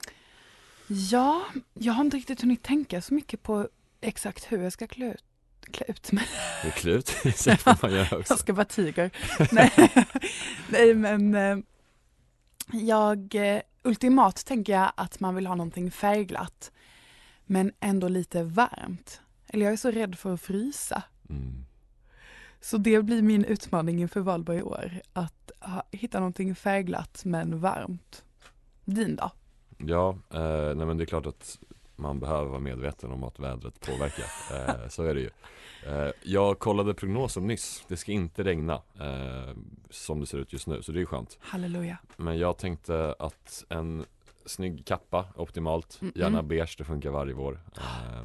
Ja, 0.86 1.42
jag 1.74 1.92
har 1.92 2.04
inte 2.04 2.16
riktigt 2.16 2.40
hunnit 2.40 2.62
tänka 2.62 3.02
så 3.02 3.14
mycket 3.14 3.42
på 3.42 3.68
exakt 4.00 4.52
hur 4.52 4.62
jag 4.62 4.72
ska 4.72 4.86
klä 4.86 5.12
ut, 5.14 5.24
klä 5.72 5.84
ut 5.88 6.12
mig. 6.12 6.24
Är 6.62 6.70
klut, 6.70 7.16
det 7.22 7.56
får 7.56 7.78
man 7.82 7.92
göra 7.92 8.18
också 8.18 8.32
Jag 8.32 8.38
ska 8.38 8.52
vara 8.52 8.64
tiger. 8.64 9.10
Nej, 9.52 9.72
Nej 10.68 10.94
men 10.94 11.34
eh, 11.34 11.58
jag, 12.72 13.34
eh, 13.34 13.60
ultimat 13.82 14.46
tänker 14.46 14.72
jag 14.72 14.92
att 14.96 15.20
man 15.20 15.34
vill 15.34 15.46
ha 15.46 15.54
någonting 15.54 15.90
färgglatt 15.90 16.72
men 17.46 17.72
ändå 17.80 18.08
lite 18.08 18.42
varmt. 18.42 19.20
Eller 19.46 19.64
jag 19.64 19.72
är 19.72 19.76
så 19.76 19.90
rädd 19.90 20.18
för 20.18 20.34
att 20.34 20.40
frysa. 20.40 21.02
Mm. 21.30 21.64
Så 22.60 22.76
det 22.76 23.02
blir 23.02 23.22
min 23.22 23.44
utmaning 23.44 24.00
inför 24.00 24.20
valborg 24.20 24.58
i 24.58 24.62
år. 24.62 25.00
Att 25.12 25.50
ha, 25.60 25.82
hitta 25.90 26.18
någonting 26.18 26.54
färgglatt 26.54 27.24
men 27.24 27.60
varmt. 27.60 28.24
Din 28.84 29.16
då? 29.16 29.30
Ja, 29.78 30.18
eh, 30.30 30.74
nej 30.76 30.86
men 30.86 30.96
det 30.96 31.04
är 31.04 31.06
klart 31.06 31.26
att 31.26 31.58
man 32.02 32.20
behöver 32.20 32.48
vara 32.50 32.60
medveten 32.60 33.12
om 33.12 33.24
att 33.24 33.38
vädret 33.38 33.80
påverkar. 33.80 34.24
Eh, 34.82 34.88
så 34.88 35.02
är 35.02 35.14
det 35.14 35.20
ju. 35.20 35.30
Eh, 35.86 36.10
jag 36.22 36.58
kollade 36.58 36.94
prognosen 36.94 37.46
nyss. 37.46 37.84
Det 37.88 37.96
ska 37.96 38.12
inte 38.12 38.42
regna 38.44 38.74
eh, 39.00 39.54
som 39.90 40.20
det 40.20 40.26
ser 40.26 40.38
ut 40.38 40.52
just 40.52 40.66
nu, 40.66 40.82
så 40.82 40.92
det 40.92 41.00
är 41.00 41.04
skönt. 41.04 41.38
Halleluja. 41.40 41.98
Men 42.16 42.38
jag 42.38 42.58
tänkte 42.58 43.14
att 43.18 43.64
en 43.68 44.04
snygg 44.46 44.86
kappa, 44.86 45.26
optimalt. 45.36 45.98
Mm-mm. 46.00 46.18
Gärna 46.18 46.42
beige, 46.42 46.74
det 46.78 46.84
funkar 46.84 47.10
varje 47.10 47.34
vår. 47.34 47.60
Eh, 47.76 48.22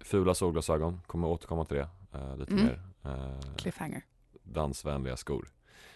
fula 0.00 0.34
solglasögon, 0.34 1.00
kommer 1.06 1.28
återkomma 1.28 1.64
till 1.64 1.76
det 1.76 1.88
eh, 2.12 2.36
lite 2.36 2.52
Mm. 2.52 2.64
mer. 2.64 2.82
Eh, 3.04 3.54
Cliffhanger. 3.56 4.02
dansvänliga 4.42 5.16
skor. 5.16 5.48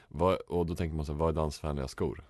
Vad, 0.09 0.35
och 0.37 0.67
då 0.67 0.75
tänker 0.75 0.97
man 0.97 1.07
så 1.07 1.13
här, 1.13 1.19
vad 1.19 1.29
är 1.29 1.33
dansvänliga 1.33 1.89
skor? 1.89 2.25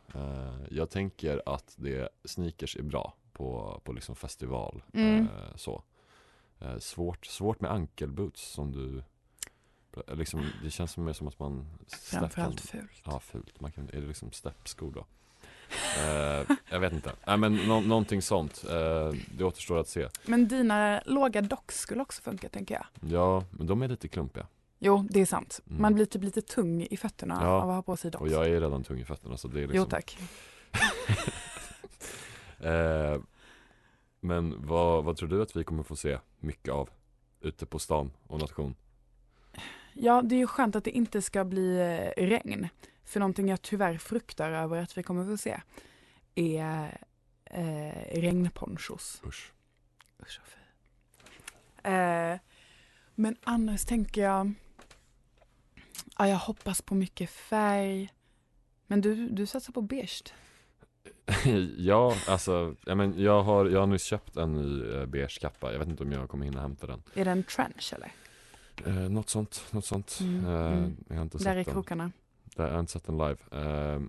Jag 0.70 0.90
tänker 0.90 1.42
att 1.46 1.74
det, 1.76 2.08
sneakers 2.24 2.76
är 2.76 2.82
bra 2.82 3.14
på, 3.34 3.80
på 3.84 3.92
liksom 3.92 4.16
festival. 4.16 4.82
Mm. 4.94 5.18
Eh, 5.18 5.56
så. 5.56 5.82
Eh, 6.60 6.78
svårt, 6.78 7.26
svårt 7.26 7.60
med 7.60 7.70
ankelboots 7.72 8.42
som 8.52 8.72
du 8.72 9.02
Liksom, 10.08 10.46
det 10.62 10.70
känns 10.70 10.96
mer 10.96 11.12
som 11.12 11.28
att 11.28 11.38
man 11.38 11.66
Framförallt 11.88 12.70
kan- 12.70 12.80
fult. 12.80 13.02
Ja, 13.04 13.20
fult. 13.20 13.60
Man 13.60 13.72
kan, 13.72 13.88
är 13.92 14.00
det 14.00 14.06
liksom 14.06 14.32
steppskor 14.32 14.92
då? 14.92 15.06
Eh, 16.04 16.56
jag 16.70 16.80
vet 16.80 16.92
inte. 16.92 17.12
Nej 17.26 17.36
men 17.36 17.54
nå, 17.56 17.80
någonting 17.80 18.22
sånt. 18.22 18.64
Eh, 18.70 19.12
det 19.38 19.44
återstår 19.44 19.78
att 19.78 19.88
se. 19.88 20.08
Men 20.26 20.48
dina 20.48 21.02
låga 21.06 21.40
docks 21.42 21.78
skulle 21.80 22.02
också 22.02 22.22
funka 22.22 22.48
tänker 22.48 22.74
jag. 22.74 23.10
Ja, 23.12 23.44
men 23.50 23.66
de 23.66 23.82
är 23.82 23.88
lite 23.88 24.08
klumpiga. 24.08 24.46
Jo, 24.78 25.06
det 25.10 25.20
är 25.20 25.26
sant. 25.26 25.60
Mm. 25.68 25.82
Man 25.82 25.94
blir 25.94 26.06
typ 26.06 26.22
lite 26.22 26.42
tung 26.42 26.82
i 26.90 26.96
fötterna 26.96 27.38
Ja. 27.42 27.48
av 27.48 27.70
att 27.70 27.74
ha 27.76 27.82
på 27.82 27.96
sig 27.96 28.10
docks. 28.10 28.22
Och 28.22 28.28
jag 28.28 28.46
är 28.46 28.60
redan 28.60 28.84
tung 28.84 29.00
i 29.00 29.04
fötterna 29.04 29.36
så 29.36 29.48
det 29.48 29.58
är 29.58 29.66
liksom 29.66 29.76
Jo 29.76 29.84
tack. 29.84 30.18
Eh, 32.64 33.20
men 34.20 34.66
vad, 34.66 35.04
vad 35.04 35.16
tror 35.16 35.28
du 35.28 35.42
att 35.42 35.56
vi 35.56 35.64
kommer 35.64 35.82
få 35.82 35.96
se 35.96 36.18
mycket 36.40 36.72
av 36.72 36.90
ute 37.40 37.66
på 37.66 37.78
stan 37.78 38.12
och 38.26 38.40
nation? 38.40 38.74
Ja, 39.92 40.22
det 40.22 40.34
är 40.34 40.38
ju 40.38 40.46
skönt 40.46 40.76
att 40.76 40.84
det 40.84 40.90
inte 40.90 41.22
ska 41.22 41.44
bli 41.44 41.78
eh, 41.80 42.22
regn. 42.22 42.68
För 43.04 43.20
någonting 43.20 43.48
jag 43.48 43.62
tyvärr 43.62 43.98
fruktar 43.98 44.50
över 44.50 44.82
att 44.82 44.98
vi 44.98 45.02
kommer 45.02 45.24
få 45.24 45.36
se 45.36 45.60
är 46.34 46.98
eh, 47.44 48.20
regnponchos. 48.20 49.22
Usch. 49.26 49.52
Usch 50.22 50.40
vad 50.40 50.48
fy. 50.48 50.60
Eh, 51.90 52.38
men 53.14 53.36
annars 53.44 53.84
tänker 53.84 54.22
jag, 54.22 54.52
ja, 56.18 56.28
jag 56.28 56.36
hoppas 56.36 56.82
på 56.82 56.94
mycket 56.94 57.30
färg. 57.30 58.12
Men 58.86 59.00
du, 59.00 59.28
du 59.28 59.46
satsar 59.46 59.72
på 59.72 59.82
beige. 59.82 60.32
ja, 61.76 62.14
alltså, 62.28 62.74
ja, 62.86 62.94
men 62.94 63.20
jag, 63.22 63.42
har, 63.42 63.66
jag 63.66 63.80
har 63.80 63.86
nyss 63.86 64.04
köpt 64.04 64.36
en 64.36 64.52
ny 64.54 64.92
eh, 64.94 65.06
beige 65.06 65.38
kappa. 65.40 65.72
Jag 65.72 65.78
vet 65.78 65.88
inte 65.88 66.02
om 66.02 66.12
jag 66.12 66.28
kommer 66.28 66.44
hinna 66.44 66.60
hämta 66.60 66.86
den. 66.86 67.02
Är 67.14 67.24
det 67.24 67.30
en 67.30 67.42
trench 67.42 67.92
eller? 67.96 68.12
Eh, 68.86 69.08
något 69.10 69.28
sånt, 69.28 69.64
något 69.70 69.84
sånt. 69.84 70.18
Mm, 70.20 70.44
Eh, 70.46 70.72
mm. 70.72 70.96
Jag 71.08 71.16
har 71.16 71.22
inte 71.22 71.38
Där 71.38 71.52
i 71.56 71.64
den. 71.64 71.74
krokarna. 71.74 72.10
Där, 72.56 72.64
jag 72.64 72.72
har 72.72 72.80
inte 72.80 72.92
sett 72.92 73.04
den 73.06 73.18
live. 73.18 73.36
Eh, 73.52 74.00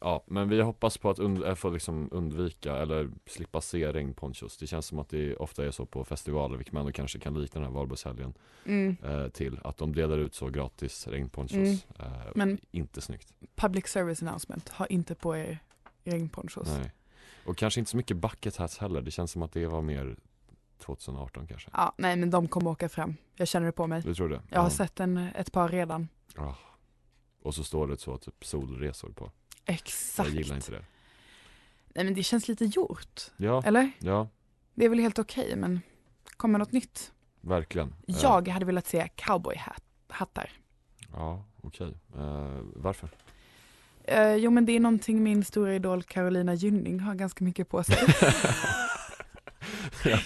ja, 0.00 0.24
men 0.26 0.48
vi 0.48 0.60
hoppas 0.62 0.98
på 0.98 1.10
att 1.10 1.18
und- 1.18 1.48
äh, 1.48 1.54
få 1.54 1.70
liksom 1.70 2.08
undvika 2.12 2.76
eller 2.76 3.10
slippa 3.26 3.60
se 3.60 3.92
regnponchos. 3.92 4.56
Det 4.58 4.66
känns 4.66 4.86
som 4.86 4.98
att 4.98 5.08
det 5.08 5.36
ofta 5.36 5.64
är 5.66 5.70
så 5.70 5.86
på 5.86 6.04
festivaler, 6.04 6.56
vilket 6.56 6.72
man 6.72 6.80
ändå 6.80 6.92
kanske 6.92 7.18
kan 7.18 7.42
likna 7.42 7.60
den 7.60 7.68
här 7.70 7.74
valborgshelgen 7.76 8.34
Mm. 8.64 8.96
eh, 9.04 9.28
till. 9.28 9.60
Att 9.64 9.76
de 9.76 9.94
delar 9.94 10.18
ut 10.18 10.34
så 10.34 10.46
gratis 10.48 11.06
regnponchos. 11.08 11.52
Mm. 11.52 11.72
Eh, 11.98 12.06
Men- 12.34 12.58
Inte 12.70 13.00
snyggt. 13.00 13.32
Public 13.56 13.86
service 13.86 14.22
announcement, 14.22 14.68
ha 14.68 14.86
inte 14.86 15.14
på 15.14 15.36
er 15.36 15.58
regnponchos. 16.10 16.68
Nej. 16.68 16.92
Och 17.44 17.56
kanske 17.56 17.80
inte 17.80 17.90
så 17.90 17.96
mycket 17.96 18.16
bucket 18.16 18.56
hats 18.56 18.78
heller. 18.78 19.02
Det 19.02 19.10
känns 19.10 19.32
som 19.32 19.42
att 19.42 19.52
det 19.52 19.66
var 19.66 19.82
mer 19.82 20.16
2018 20.78 21.46
kanske. 21.46 21.70
Ja, 21.72 21.94
nej 21.98 22.16
men 22.16 22.30
de 22.30 22.48
kommer 22.48 22.70
åka 22.70 22.88
fram. 22.88 23.16
Jag 23.36 23.48
känner 23.48 23.66
det 23.66 23.72
på 23.72 23.86
mig. 23.86 24.02
Du 24.02 24.14
tror 24.14 24.28
det? 24.28 24.42
Jag 24.50 24.58
har 24.60 24.66
Ja. 24.66 24.70
sett 24.70 25.00
en, 25.00 25.16
ett 25.16 25.52
par 25.52 25.68
redan. 25.68 26.08
Ah. 26.36 26.54
Och 27.42 27.54
så 27.54 27.64
står 27.64 27.86
det 27.86 27.98
så 28.00 28.18
typ 28.18 28.44
solresor 28.44 29.12
på. 29.12 29.32
Exakt. 29.64 30.28
Jag 30.28 30.38
gillar 30.38 30.56
inte 30.56 30.70
det. 30.72 30.84
Nej 31.94 32.04
men 32.04 32.14
det 32.14 32.22
känns 32.22 32.48
lite 32.48 32.64
gjort. 32.64 33.20
Ja, 33.36 33.62
Eller? 33.64 33.90
ja, 33.98 34.28
Det 34.74 34.84
är 34.84 34.88
väl 34.88 34.98
helt 34.98 35.18
okej 35.18 35.56
men 35.56 35.80
kommer 36.36 36.58
något 36.58 36.72
nytt? 36.72 37.12
verkligen. 37.40 37.88
Eh, 38.08 38.16
Jag 38.22 38.48
hade 38.48 38.64
velat 38.66 38.86
se 38.86 39.08
cowboyhattar. 39.14 40.50
Ja, 41.12 41.44
okej. 41.62 41.94
Eh, 42.16 42.58
varför? 42.62 43.10
Uh, 44.12 44.36
jo 44.36 44.50
men 44.50 44.66
det 44.66 44.72
är 44.72 44.80
någonting 44.80 45.22
min 45.22 45.44
stora 45.44 45.74
idol 45.74 46.02
Carolina 46.02 46.54
Gynning 46.54 47.00
har 47.00 47.14
ganska 47.14 47.44
mycket 47.44 47.68
på 47.68 47.82
sig. 47.82 47.96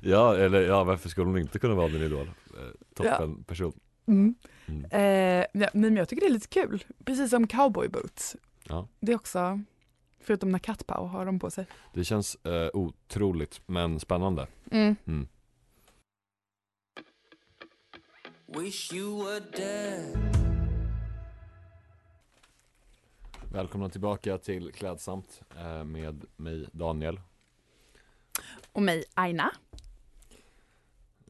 ja, 0.00 0.36
eller 0.36 0.60
ja, 0.60 0.84
varför 0.84 1.08
skulle 1.08 1.26
hon 1.26 1.38
inte 1.38 1.58
kunna 1.58 1.74
vara 1.74 1.88
din 1.88 2.02
idol? 2.02 2.26
Eh, 2.26 2.94
toppen 2.94 3.44
person. 3.44 3.72
Mm. 4.06 4.34
Mm. 4.66 4.84
Eh, 4.90 5.46
ja, 5.52 5.68
men 5.72 5.96
jag 5.96 6.08
tycker 6.08 6.20
det 6.20 6.28
är 6.28 6.32
lite 6.32 6.48
kul. 6.48 6.84
Precis 7.04 7.30
som 7.30 7.46
cowboy 7.46 7.88
boots. 7.88 8.36
Ja. 8.68 8.88
Det 9.00 9.12
är 9.12 9.16
också, 9.16 9.60
förutom 10.20 10.52
när 10.52 10.84
Pow 10.86 11.08
har 11.08 11.26
dem 11.26 11.38
på 11.38 11.50
sig. 11.50 11.66
Det 11.94 12.04
känns 12.04 12.34
eh, 12.34 12.70
otroligt 12.72 13.60
men 13.66 14.00
spännande. 14.00 14.46
Mm. 14.70 14.96
Mm. 15.06 15.28
Wish 18.46 18.92
you 18.92 19.24
were 19.24 19.40
dead. 19.40 20.43
Välkomna 23.54 23.88
tillbaka 23.88 24.38
till 24.38 24.72
Klädsamt 24.72 25.42
eh, 25.58 25.84
med 25.84 26.24
mig 26.36 26.66
Daniel. 26.72 27.20
Och 28.72 28.82
mig 28.82 29.04
Aina. 29.14 29.52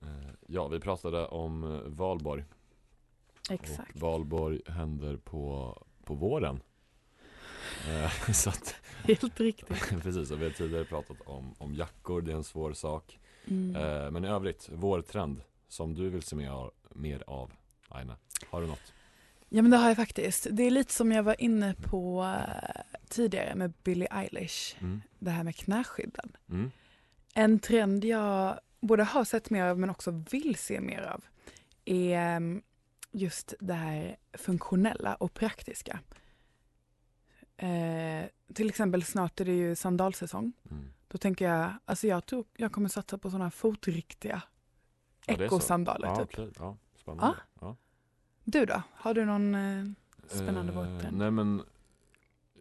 Eh, 0.02 0.08
ja, 0.46 0.68
vi 0.68 0.80
pratade 0.80 1.26
om 1.26 1.64
eh, 1.64 1.80
valborg. 1.80 2.44
Exakt. 3.50 3.94
Och 3.94 4.00
valborg 4.00 4.60
händer 4.66 5.16
på, 5.16 5.74
på 6.04 6.14
våren. 6.14 6.60
Så 8.34 8.50
att, 8.50 8.74
Helt 9.04 9.40
riktigt. 9.40 9.88
precis, 10.02 10.30
och 10.30 10.40
vi 10.40 10.44
har 10.44 10.52
tidigare 10.52 10.84
pratat 10.84 11.20
om, 11.26 11.54
om 11.58 11.74
jackor, 11.74 12.20
det 12.22 12.32
är 12.32 12.36
en 12.36 12.44
svår 12.44 12.72
sak. 12.72 13.18
Mm. 13.46 14.12
Men 14.12 14.24
i 14.24 14.28
övrigt, 14.28 14.68
vårtrend 14.72 15.42
som 15.68 15.94
du 15.94 16.08
vill 16.08 16.22
se 16.22 16.36
mer 16.36 16.70
mer 16.90 17.24
av 17.26 17.52
Aina, 17.88 18.16
har 18.50 18.60
du 18.60 18.66
något? 18.66 18.92
Ja 19.48 19.62
men 19.62 19.70
det 19.70 19.76
har 19.76 19.88
jag 19.88 19.96
faktiskt. 19.96 20.46
Det 20.50 20.62
är 20.62 20.70
lite 20.70 20.92
som 20.92 21.12
jag 21.12 21.22
var 21.22 21.40
inne 21.40 21.74
på 21.74 22.24
eh, 22.24 22.98
tidigare 23.08 23.54
med 23.54 23.72
Billie 23.84 24.08
Eilish. 24.10 24.76
Mm. 24.80 25.02
Det 25.18 25.30
här 25.30 25.44
med 25.44 25.56
knäskydden. 25.56 26.36
Mm. 26.48 26.70
En 27.34 27.58
trend 27.58 28.04
jag 28.04 28.60
både 28.80 29.04
har 29.04 29.24
sett 29.24 29.50
mer 29.50 29.64
av 29.64 29.78
men 29.78 29.90
också 29.90 30.10
vill 30.30 30.56
se 30.56 30.80
mer 30.80 31.02
av 31.02 31.24
är 31.84 32.36
mm, 32.36 32.62
just 33.12 33.54
det 33.60 33.74
här 33.74 34.16
funktionella 34.32 35.14
och 35.14 35.34
praktiska. 35.34 36.00
Eh, 37.56 38.24
till 38.54 38.68
exempel 38.68 39.02
snart 39.02 39.40
är 39.40 39.44
det 39.44 39.52
ju 39.52 39.74
sandalsäsong. 39.76 40.52
Mm. 40.70 40.84
Då 41.08 41.18
tänker 41.18 41.48
jag, 41.48 41.72
alltså 41.84 42.06
jag 42.06 42.26
tror 42.26 42.44
jag 42.56 42.72
kommer 42.72 42.88
satsa 42.88 43.18
på 43.18 43.30
sådana 43.30 43.50
fotriktiga 43.50 44.42
Ja, 45.26 45.34
ekosandaler 45.34 46.06
Ja, 46.06 46.16
typ. 46.16 46.24
okej. 46.24 46.50
ja, 46.58 46.76
spännande. 46.96 47.36
Ja. 47.60 47.76
Du 48.44 48.66
då? 48.66 48.82
Har 48.94 49.14
du 49.14 49.24
någon 49.24 49.54
eh, 49.54 49.84
spännande 50.26 50.72
Eh, 50.72 50.78
vårtrend? 50.78 51.18
Nej 51.18 51.30
men, 51.30 51.62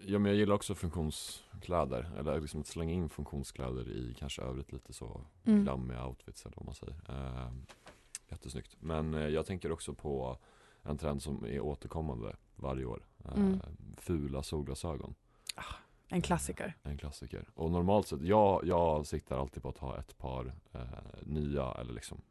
ja, 0.05 0.19
men 0.19 0.31
jag 0.31 0.37
gillar 0.39 0.55
också 0.55 0.75
funktionskläder, 0.75 2.11
eller 2.19 2.41
liksom 2.41 2.61
att 2.61 2.67
slänga 2.67 2.93
in 2.93 3.09
funktionskläder 3.09 3.89
i 3.89 4.15
kanske 4.19 4.41
övrigt 4.41 4.71
lite 4.71 4.93
så 4.93 5.21
Mm. 5.45 5.63
glammiga 5.63 6.05
outfits 6.07 6.45
eller 6.45 6.55
vad 6.57 6.65
man 6.65 6.75
säger. 6.75 6.95
Eh, 7.09 7.51
jättesnyggt. 8.29 8.75
Men 8.79 9.13
eh, 9.13 9.27
jag 9.27 9.45
tänker 9.45 9.71
också 9.71 9.93
på 9.93 10.37
en 10.83 10.97
trend 10.97 11.21
som 11.23 11.45
är 11.45 11.59
återkommande 11.59 12.35
varje 12.55 12.85
år. 12.85 13.05
Eh, 13.25 13.33
Mm. 13.37 13.59
Fula 13.97 14.43
solglasögon. 14.43 15.15
En 16.07 16.21
klassiker. 16.21 16.75
En 16.83 16.97
klassiker. 16.97 17.49
Och 17.55 17.71
normalt 17.71 18.07
sett, 18.07 18.21
jag, 18.21 18.61
jag 18.65 19.05
siktar 19.07 19.37
alltid 19.37 19.63
på 19.63 19.69
att 19.69 19.77
ha 19.77 19.97
ett 19.99 20.17
par 20.17 20.53
eh, 20.71 20.81
nya 21.23 21.71
eller 21.71 21.93
liksom 21.93 22.21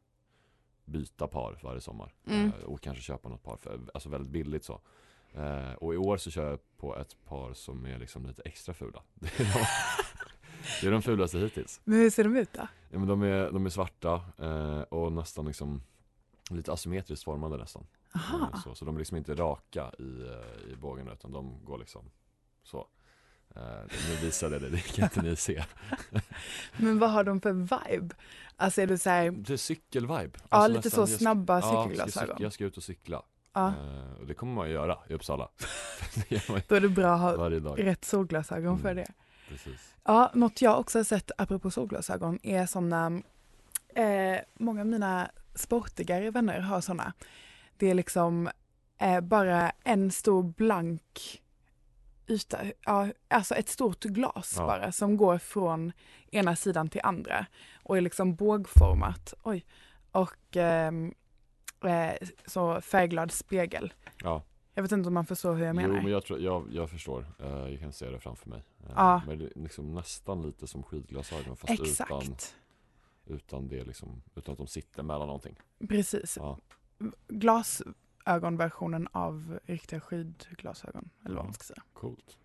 byta 0.85 1.29
par 1.29 1.61
varje 1.62 1.81
sommar. 1.81 2.14
Mm. 2.27 2.47
Eh, 2.47 2.64
och 2.64 2.81
kanske 2.81 3.03
köpa 3.03 3.29
något 3.29 3.42
par 3.42 3.57
för, 3.57 3.81
alltså 3.95 4.09
väldigt 4.09 4.31
billigt 4.31 4.64
så. 4.64 4.81
Eh, 5.35 5.73
och 5.73 5.95
i 5.95 5.97
år 5.97 6.16
så 6.16 6.31
kör 6.31 6.51
jag 6.51 6.77
på 6.77 6.97
ett 6.97 7.16
par 7.25 7.55
som 7.55 7.87
är 7.87 7.99
liksom 7.99 8.27
lite 8.27 8.42
extra 8.42 8.75
fula. 8.75 9.03
Det 9.21 9.40
är 9.40 9.45
de, 9.45 9.66
det 10.81 10.87
är 10.87 10.90
de 10.90 11.03
fulaste 11.03 11.38
hittills. 11.38 11.81
Men 11.85 11.99
hur 11.99 12.11
ser 12.11 12.25
de 12.25 12.37
ut 12.37 12.53
då? 12.53 12.66
Ja, 12.90 12.99
men 12.99 13.09
de, 13.09 13.23
är, 13.23 13.53
de 13.53 13.66
är 13.66 13.71
svarta 13.71 14.21
eh, 14.38 14.81
och 14.81 15.12
nästan 15.12 15.47
liksom 15.47 15.83
lite 16.51 16.73
asymmetriskt 16.73 17.25
formade 17.25 17.57
nästan. 17.57 17.87
Aha. 18.14 18.61
Så, 18.64 18.75
så 18.75 18.85
de 18.85 18.95
är 18.95 18.99
liksom 18.99 19.16
inte 19.16 19.35
raka 19.35 19.92
i, 19.99 20.03
i 20.73 20.77
bågarna 20.81 21.12
utan 21.12 21.33
de 21.33 21.64
går 21.64 21.79
liksom 21.79 22.11
så. 22.62 22.87
Eh, 23.56 23.62
nu 24.10 24.16
visade 24.26 24.54
jag 24.54 24.62
det, 24.62 24.68
det 24.68 24.80
kan 24.80 25.04
inte 25.04 25.22
ni 25.22 25.36
se. 25.36 25.64
Men 26.76 26.98
vad 26.98 27.10
har 27.10 27.24
de 27.24 27.40
för 27.40 27.52
vibe? 27.52 28.14
Alltså 28.56 28.80
är 28.82 28.86
det 28.86 28.98
så 28.98 29.10
här, 29.10 29.30
Det 29.30 29.52
är 29.52 29.56
cykelvibe. 29.56 30.30
ja 30.34 30.46
Alltså 30.48 30.76
lite 30.76 30.86
nästan, 30.88 31.06
så 31.06 31.16
snabba 31.18 31.60
Ja, 31.60 31.72
jag 31.74 31.82
cykelglasögon. 31.84 32.28
cykla, 32.28 32.44
jag 32.44 32.52
ska 32.52 32.64
ut 32.64 32.76
och 32.76 32.82
cykla. 32.82 33.22
Ja, 33.52 33.66
Eh, 33.68 34.20
och 34.20 34.26
det 34.26 34.34
kommer 34.34 34.54
man 34.54 34.66
ju 34.68 34.72
göra 34.74 34.98
i 35.08 35.14
Uppsala. 35.14 35.48
då 36.68 36.74
är 36.74 36.80
det 36.80 36.88
bra 36.88 37.14
att 37.14 37.20
ha 37.20 37.76
rätt 37.76 38.04
solglasögon 38.04 38.78
för 38.78 38.90
Mm. 38.90 39.04
det. 39.04 39.12
Precis. 39.48 39.94
Ja, 40.04 40.30
något 40.34 40.62
jag 40.62 40.80
också 40.80 40.98
har 40.98 41.04
sett 41.04 41.30
apropå 41.38 41.70
solglasögon 41.70 42.38
är 42.42 42.66
sådana, 42.66 43.22
eh, 43.94 44.40
många 44.54 44.80
av 44.80 44.86
mina 44.86 45.30
sportigare 45.54 46.30
vänner 46.30 46.60
har 46.60 46.80
sådana. 46.80 47.12
Det 47.76 47.90
är 47.90 47.94
liksom 47.94 48.48
eh, 48.98 49.20
bara 49.20 49.72
en 49.84 50.10
stor 50.10 50.42
blank 50.42 51.42
yta, 52.33 52.59
ja, 52.85 53.09
alltså 53.29 53.55
ett 53.55 53.68
stort 53.68 54.05
glas 54.05 54.55
Ja. 54.59 54.66
bara 54.66 54.92
som 54.92 55.16
går 55.16 55.38
från 55.38 55.92
ena 56.31 56.57
sidan 56.57 56.88
till 56.88 57.01
andra 57.05 57.47
och 57.83 57.97
är 57.97 58.01
liksom 58.01 58.35
bågformat. 58.35 59.35
Oj. 59.42 59.64
Och 60.12 60.57
ehm, 60.57 61.14
eh, 61.85 62.29
så 62.47 62.81
färgglad 62.81 63.33
spegel. 63.33 63.92
Ja. 64.23 64.42
Jag 64.75 64.83
vet 64.83 64.92
inte 64.92 65.07
om 65.09 65.14
man 65.14 65.27
förstår 65.27 65.55
hur 65.55 65.64
jag 65.64 65.77
menar. 65.77 65.97
Jo 65.97 66.03
men 66.03 66.12
jag, 66.12 66.25
tror, 66.25 66.40
jag, 66.40 66.68
jag 66.73 66.90
förstår, 66.90 67.27
Eh, 67.38 67.49
jag 67.68 67.81
kan 67.81 67.92
se 67.92 68.11
det 68.11 68.21
framför 68.21 68.49
mig. 68.51 68.62
Eh, 68.87 68.92
Ja. 68.97 69.23
Men 69.27 69.38
det 69.38 69.45
är 69.45 69.53
liksom 69.61 69.95
nästan 69.95 70.42
lite 70.42 70.66
som 70.66 70.83
skidglasögon 70.83 71.57
fast 71.57 71.73
utan, 71.73 71.87
Exakt, 71.87 72.57
utan, 73.27 73.68
det 73.68 73.85
liksom, 73.85 74.23
utan 74.35 74.53
att 74.53 74.59
de 74.59 74.66
sitter 74.66 75.03
mellan 75.03 75.27
någonting. 75.27 75.57
precis. 75.88 76.37
Ja. 76.40 76.59
glasögonversionen 77.29 79.09
av 79.12 79.59
riktiga 79.64 80.01
skidglasögon. 80.01 81.11
Eller 81.24 81.37
vad 81.37 81.44
man 81.44 81.54
ska 81.54 81.64
säga. 81.64 81.82
Coolt. 81.92 82.38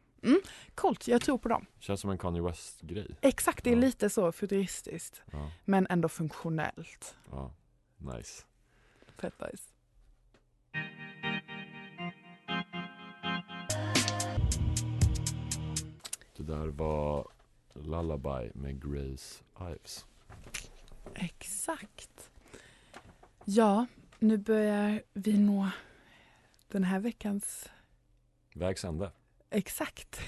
Coolt, 0.75 1.07
jag 1.07 1.21
tror 1.21 1.37
på 1.37 1.49
dem. 1.49 1.65
Känns 1.79 2.01
som 2.01 2.09
en 2.09 2.17
Kanye 2.17 2.41
West-grej. 2.41 3.15
Exakt, 3.21 3.63
det 3.63 3.69
är 3.69 3.73
Ja. 3.75 3.79
lite 3.81 4.09
så 4.09 4.31
futuristiskt. 4.31 5.21
Ja, 5.31 5.51
Men 5.65 5.87
ändå 5.89 6.09
funktionellt. 6.09 7.15
ja. 7.31 7.51
Nice. 7.97 8.43
Fett 9.17 9.33
nice. 9.51 9.63
Det 16.37 16.43
där 16.43 16.67
var 16.67 17.27
Lullaby 17.73 18.51
med 18.53 18.81
Grace 18.83 19.43
Ives. 19.61 20.05
Exakt. 21.13 22.29
Ja, 23.45 23.85
nu 24.19 24.37
börjar 24.37 25.01
vi 25.13 25.37
nå 25.37 25.69
den 26.67 26.83
här 26.83 26.99
veckans 26.99 27.69
Vägs 28.57 28.85
ände. 28.85 29.11
Exakt. 29.49 30.19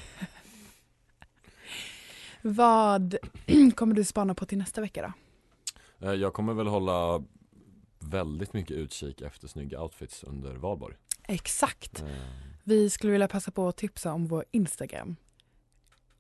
Vad 2.41 3.15
kommer 3.75 3.95
du 3.95 4.03
spana 4.03 4.35
på 4.35 4.45
till 4.45 4.57
nästa 4.57 4.81
vecka 4.81 5.01
då? 5.99 6.07
Eh, 6.07 6.13
Jag 6.13 6.33
kommer 6.33 6.53
väl 6.53 6.67
hålla 6.67 7.23
väldigt 7.99 8.53
mycket 8.53 8.77
utkik 8.77 9.21
efter 9.21 9.47
snygga 9.47 9.81
outfits 9.81 10.23
under 10.23 10.55
valborg. 10.55 10.95
Exakt. 11.27 11.99
Eh, 12.01 12.07
Vi 12.63 12.89
skulle 12.89 13.11
vilja 13.11 13.27
passa 13.27 13.51
på 13.51 13.67
att 13.67 13.77
tipsa 13.77 14.13
om 14.13 14.27
vår 14.27 14.45
Instagram. 14.51 15.15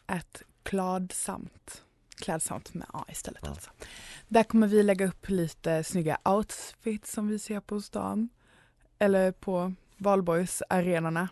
Att 0.05 0.43
kladsamt. 0.63 1.83
Klädsamt 2.15 2.73
med 2.73 2.87
A 2.93 3.05
istället 3.09 3.41
Ja. 3.43 3.49
alltså. 3.49 3.69
Där 4.27 4.43
kommer 4.43 4.67
vi 4.67 4.83
lägga 4.83 5.07
upp 5.07 5.29
lite 5.29 5.83
snygga 5.83 6.17
outfits 6.25 7.11
som 7.13 7.27
vi 7.27 7.39
ser 7.39 7.59
på 7.59 7.81
stan. 7.81 8.29
Eller 8.99 9.31
på 9.31 9.73
valborgsarenorna. 9.99 11.29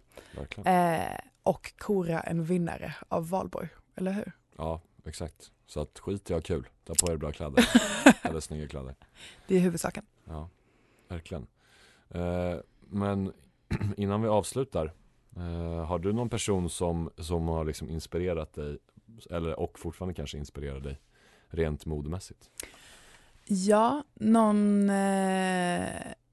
Eh, 0.65 1.17
och 1.43 1.73
kora 1.77 2.19
en 2.19 2.43
vinnare 2.43 2.95
av 3.07 3.29
valborg. 3.29 3.69
Eller 3.95 4.11
hur? 4.11 4.31
Ja, 4.57 4.81
exakt. 5.05 5.51
Så 5.65 5.81
att 5.81 5.99
skit 5.99 6.29
i 6.29 6.33
ha 6.33 6.41
kul. 6.41 6.67
Ta 6.83 6.93
på 6.93 7.11
er 7.11 7.17
bra 7.17 7.31
kläder. 7.31 7.69
Eller 8.21 8.39
snygga 8.39 8.67
kläder. 8.67 8.95
Det 9.47 9.55
är 9.55 9.59
huvudsaken. 9.59 10.05
Ja, 10.25 10.49
verkligen. 11.07 11.47
Eh, 12.09 12.55
men 12.79 13.33
innan 13.97 14.21
vi 14.21 14.27
avslutar. 14.27 14.93
Eh, 15.35 15.85
har 15.85 15.99
du 15.99 16.13
någon 16.13 16.29
person 16.29 16.69
som, 16.69 17.09
som 17.17 17.47
har 17.47 17.65
liksom 17.65 17.89
inspirerat 17.89 18.53
dig 18.53 18.77
eller 19.29 19.59
och 19.59 19.79
fortfarande 19.79 20.13
kanske 20.13 20.37
inspirerar 20.37 20.79
dig 20.79 20.99
rent 21.47 21.85
modemässigt? 21.85 22.49
Ja, 23.45 24.03
någon 24.13 24.89
eh, 24.89 25.89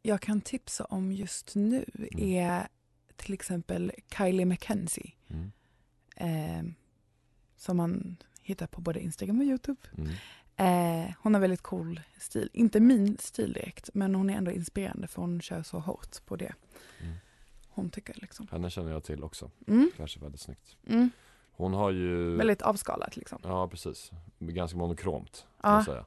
jag 0.06 0.20
kan 0.20 0.40
tipsa 0.40 0.84
om 0.84 1.12
just 1.12 1.54
nu 1.54 1.84
Mm. 1.94 2.08
är 2.28 2.68
till 3.16 3.34
exempel 3.34 3.92
Kylie 4.16 4.44
McKenzie. 4.46 5.12
Mm. 5.28 5.52
Eh, 6.16 6.72
som 7.56 7.76
man 7.76 8.16
hittar 8.42 8.66
på 8.66 8.80
både 8.80 9.00
Instagram 9.00 9.38
och 9.38 9.44
Youtube. 9.44 9.80
Mm. 9.98 10.10
Eh, 10.56 11.14
hon 11.20 11.34
har 11.34 11.40
väldigt 11.40 11.62
cool 11.62 12.00
stil. 12.18 12.50
Inte 12.52 12.80
min 12.80 13.16
stil 13.20 13.52
direkt, 13.52 13.90
men 13.94 14.14
hon 14.14 14.30
är 14.30 14.34
ändå 14.36 14.50
inspirerande 14.50 15.06
för 15.06 15.22
hon 15.22 15.40
kör 15.40 15.62
så 15.62 15.78
hårt 15.78 16.26
på 16.26 16.36
det 16.36 16.54
Mm. 17.00 17.14
hon 17.68 17.90
tycker. 17.90 18.14
Liksom. 18.20 18.48
Henne 18.50 18.70
känner 18.70 18.90
jag 18.92 19.04
till 19.04 19.22
också. 19.24 19.50
Mm. 19.66 19.90
Kanske 19.96 20.20
väldigt 20.20 20.40
snyggt. 20.40 20.76
Mm. 20.86 21.10
Hon 21.56 21.74
har 21.74 21.90
ju 21.90 22.36
Väldigt 22.36 22.62
avskalat 22.62 23.16
liksom. 23.16 23.38
Ja 23.42 23.68
precis, 23.68 24.10
ganska 24.38 24.78
monokromt 24.78 25.46
kan 25.60 25.70
Ja. 25.70 25.76
man 25.76 25.84
säga. 25.84 26.04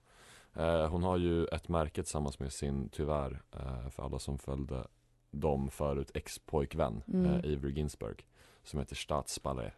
Eh, 0.58 0.90
hon 0.90 1.04
har 1.04 1.18
ju 1.18 1.46
ett 1.46 1.68
märke 1.70 2.04
tillsammans 2.04 2.40
med 2.40 2.54
sin, 2.54 2.90
tyvärr, 2.90 3.42
eh, 3.52 3.90
för 3.90 4.04
alla 4.04 4.20
som 4.20 4.40
följde 4.40 4.88
dem 5.32 5.70
förut, 5.70 6.12
ex-pojkvän 6.14 7.04
Mm. 7.08 7.26
eh, 7.26 7.36
Avery 7.38 7.72
Ginsberg 7.72 8.16
som 8.64 8.80
heter 8.80 8.96
Stadsballet. 8.96 9.74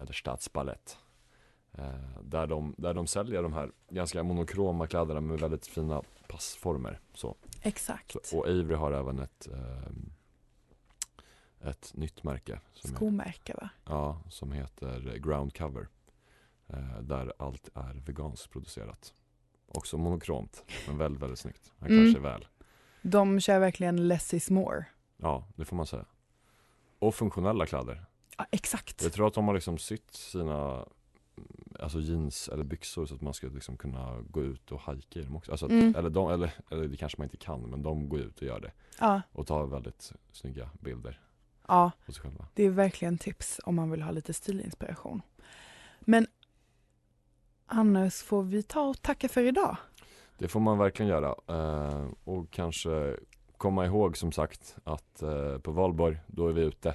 Eller 0.00 0.12
Stadsballett. 0.12 0.98
Där, 2.22 2.46
de, 2.46 2.74
där 2.78 2.94
de 2.94 3.06
säljer 3.06 3.42
de 3.42 3.52
här 3.52 3.72
ganska 3.88 4.22
monokroma 4.22 4.86
kläderna 4.86 5.20
med 5.20 5.40
väldigt 5.40 5.66
fina 5.66 6.02
passformer. 6.28 7.00
Så. 7.14 7.36
Exakt. 7.62 8.16
Så, 8.26 8.38
och 8.38 8.46
Avery 8.48 8.74
har 8.74 8.92
även 8.92 9.18
ett, 9.18 9.48
ett 11.60 11.90
nytt 11.94 12.22
märke. 12.22 12.60
Som 12.72 12.90
är- 12.90 12.96
Skomärke 12.96 13.54
va? 13.60 13.68
Ja, 13.84 14.20
som 14.28 14.52
heter 14.52 15.16
Ground 15.18 15.54
Cover. 15.56 15.88
Där 17.00 17.32
allt 17.38 17.68
är 17.74 17.94
veganskt 18.06 18.50
producerat. 18.50 19.14
Också 19.68 19.96
monokromt, 19.98 20.64
men 20.86 20.98
väldigt, 20.98 21.22
väldigt 21.22 21.38
snyggt. 21.38 21.72
Han 21.78 21.90
Mm. 21.90 22.04
kanske 22.04 22.18
är 22.18 22.32
väl. 22.32 22.46
De 23.02 23.40
kör 23.40 23.58
verkligen 23.58 24.08
less 24.08 24.34
is 24.34 24.50
more. 24.50 24.84
Ja, 25.16 25.44
det 25.56 25.64
får 25.64 25.76
man 25.76 25.86
säga. 25.86 26.04
Och 26.98 27.14
funktionella 27.14 27.66
kläder. 27.66 28.04
Ja, 28.38 28.46
exakt. 28.50 29.02
Jag 29.02 29.12
tror 29.12 29.26
att 29.26 29.34
de 29.34 29.46
har 29.48 29.54
liksom 29.54 29.78
sytt 29.78 30.10
sina 30.14 30.84
alltså 31.80 32.00
jeans 32.00 32.48
eller 32.48 32.64
byxor 32.64 33.06
så 33.06 33.14
att 33.14 33.20
man 33.20 33.34
ska 33.34 33.46
liksom 33.46 33.76
kunna 33.76 34.20
gå 34.30 34.42
ut 34.42 34.72
och 34.72 34.80
hajka 34.80 35.20
i 35.20 35.22
dem 35.22 35.36
också. 35.36 35.50
Alltså 35.50 35.66
att, 35.66 35.72
Mm. 35.72 35.94
eller, 35.96 36.10
de, 36.10 36.30
eller, 36.30 36.50
eller 36.70 36.88
det 36.88 36.96
kanske 36.96 37.18
man 37.18 37.24
inte 37.24 37.36
kan, 37.36 37.62
men 37.62 37.82
de 37.82 38.08
går 38.08 38.20
ut 38.20 38.36
och 38.40 38.46
gör 38.46 38.60
det. 38.60 38.72
Ja, 39.00 39.22
Och 39.32 39.46
tar 39.46 39.66
väldigt 39.66 40.12
snygga 40.32 40.70
bilder 40.80 41.20
ja, 41.68 41.90
det 42.54 42.62
är 42.64 42.70
verkligen 42.70 43.18
tips 43.18 43.60
om 43.64 43.74
man 43.74 43.90
vill 43.90 44.02
ha 44.02 44.10
lite 44.10 44.32
stilinspiration. 44.34 45.22
Men 46.00 46.26
annars 47.68 48.22
får 48.22 48.42
vi 48.42 48.62
ta 48.62 48.80
och 48.80 49.02
tacka 49.02 49.28
för 49.28 49.42
idag. 49.42 49.76
Det 50.38 50.48
får 50.48 50.60
man 50.60 50.78
verkligen 50.78 51.08
göra. 51.10 51.34
Eh, 51.48 52.06
och 52.24 52.50
kanske 52.50 53.16
komma 53.56 53.86
ihåg 53.86 54.16
som 54.16 54.32
sagt 54.32 54.76
att 54.84 55.22
eh, 55.22 55.58
på 55.58 55.72
valborg, 55.72 56.18
då 56.26 56.48
är 56.48 56.52
vi 56.52 56.62
ute 56.62 56.94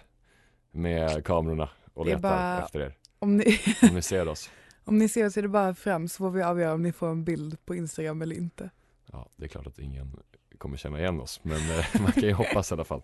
med 0.71 1.25
kamerorna 1.25 1.69
och 1.93 2.05
letar 2.05 2.19
bara- 2.21 2.63
efter 2.63 2.79
er. 2.79 2.97
Om 3.19 3.37
ni, 3.37 3.59
Om 3.81 3.95
ni 3.95 4.01
ser 4.01 4.27
oss. 4.27 4.49
om 4.83 4.97
ni 4.97 5.09
ser 5.09 5.25
oss 5.25 5.37
är 5.37 5.41
det 5.41 5.47
bara 5.47 5.75
fram 5.75 6.07
så 6.07 6.17
får 6.17 6.29
vi 6.31 6.43
avgöra 6.43 6.73
om 6.73 6.81
ni 6.83 6.91
får 6.91 7.07
en 7.09 7.23
bild 7.23 7.65
på 7.65 7.75
Instagram 7.75 8.21
eller 8.21 8.35
inte. 8.35 8.69
Ja, 9.11 9.29
det 9.35 9.43
är 9.45 9.49
klart 9.49 9.67
att 9.67 9.79
ingen 9.79 10.19
kommer 10.57 10.77
känna 10.77 10.99
igen 10.99 11.19
oss, 11.21 11.39
men 11.43 11.57
eh, 11.79 11.85
man 12.01 12.11
kan 12.11 12.23
ju 12.23 12.33
hoppas 12.33 12.71
i 12.71 12.73
alla 12.73 12.83
fall. 12.83 13.01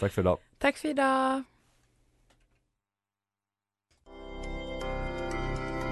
Tack 0.00 0.12
för 0.12 0.22
idag. 0.22 0.38
Tack 0.58 0.76
för 0.76 0.88
idag! 0.88 1.42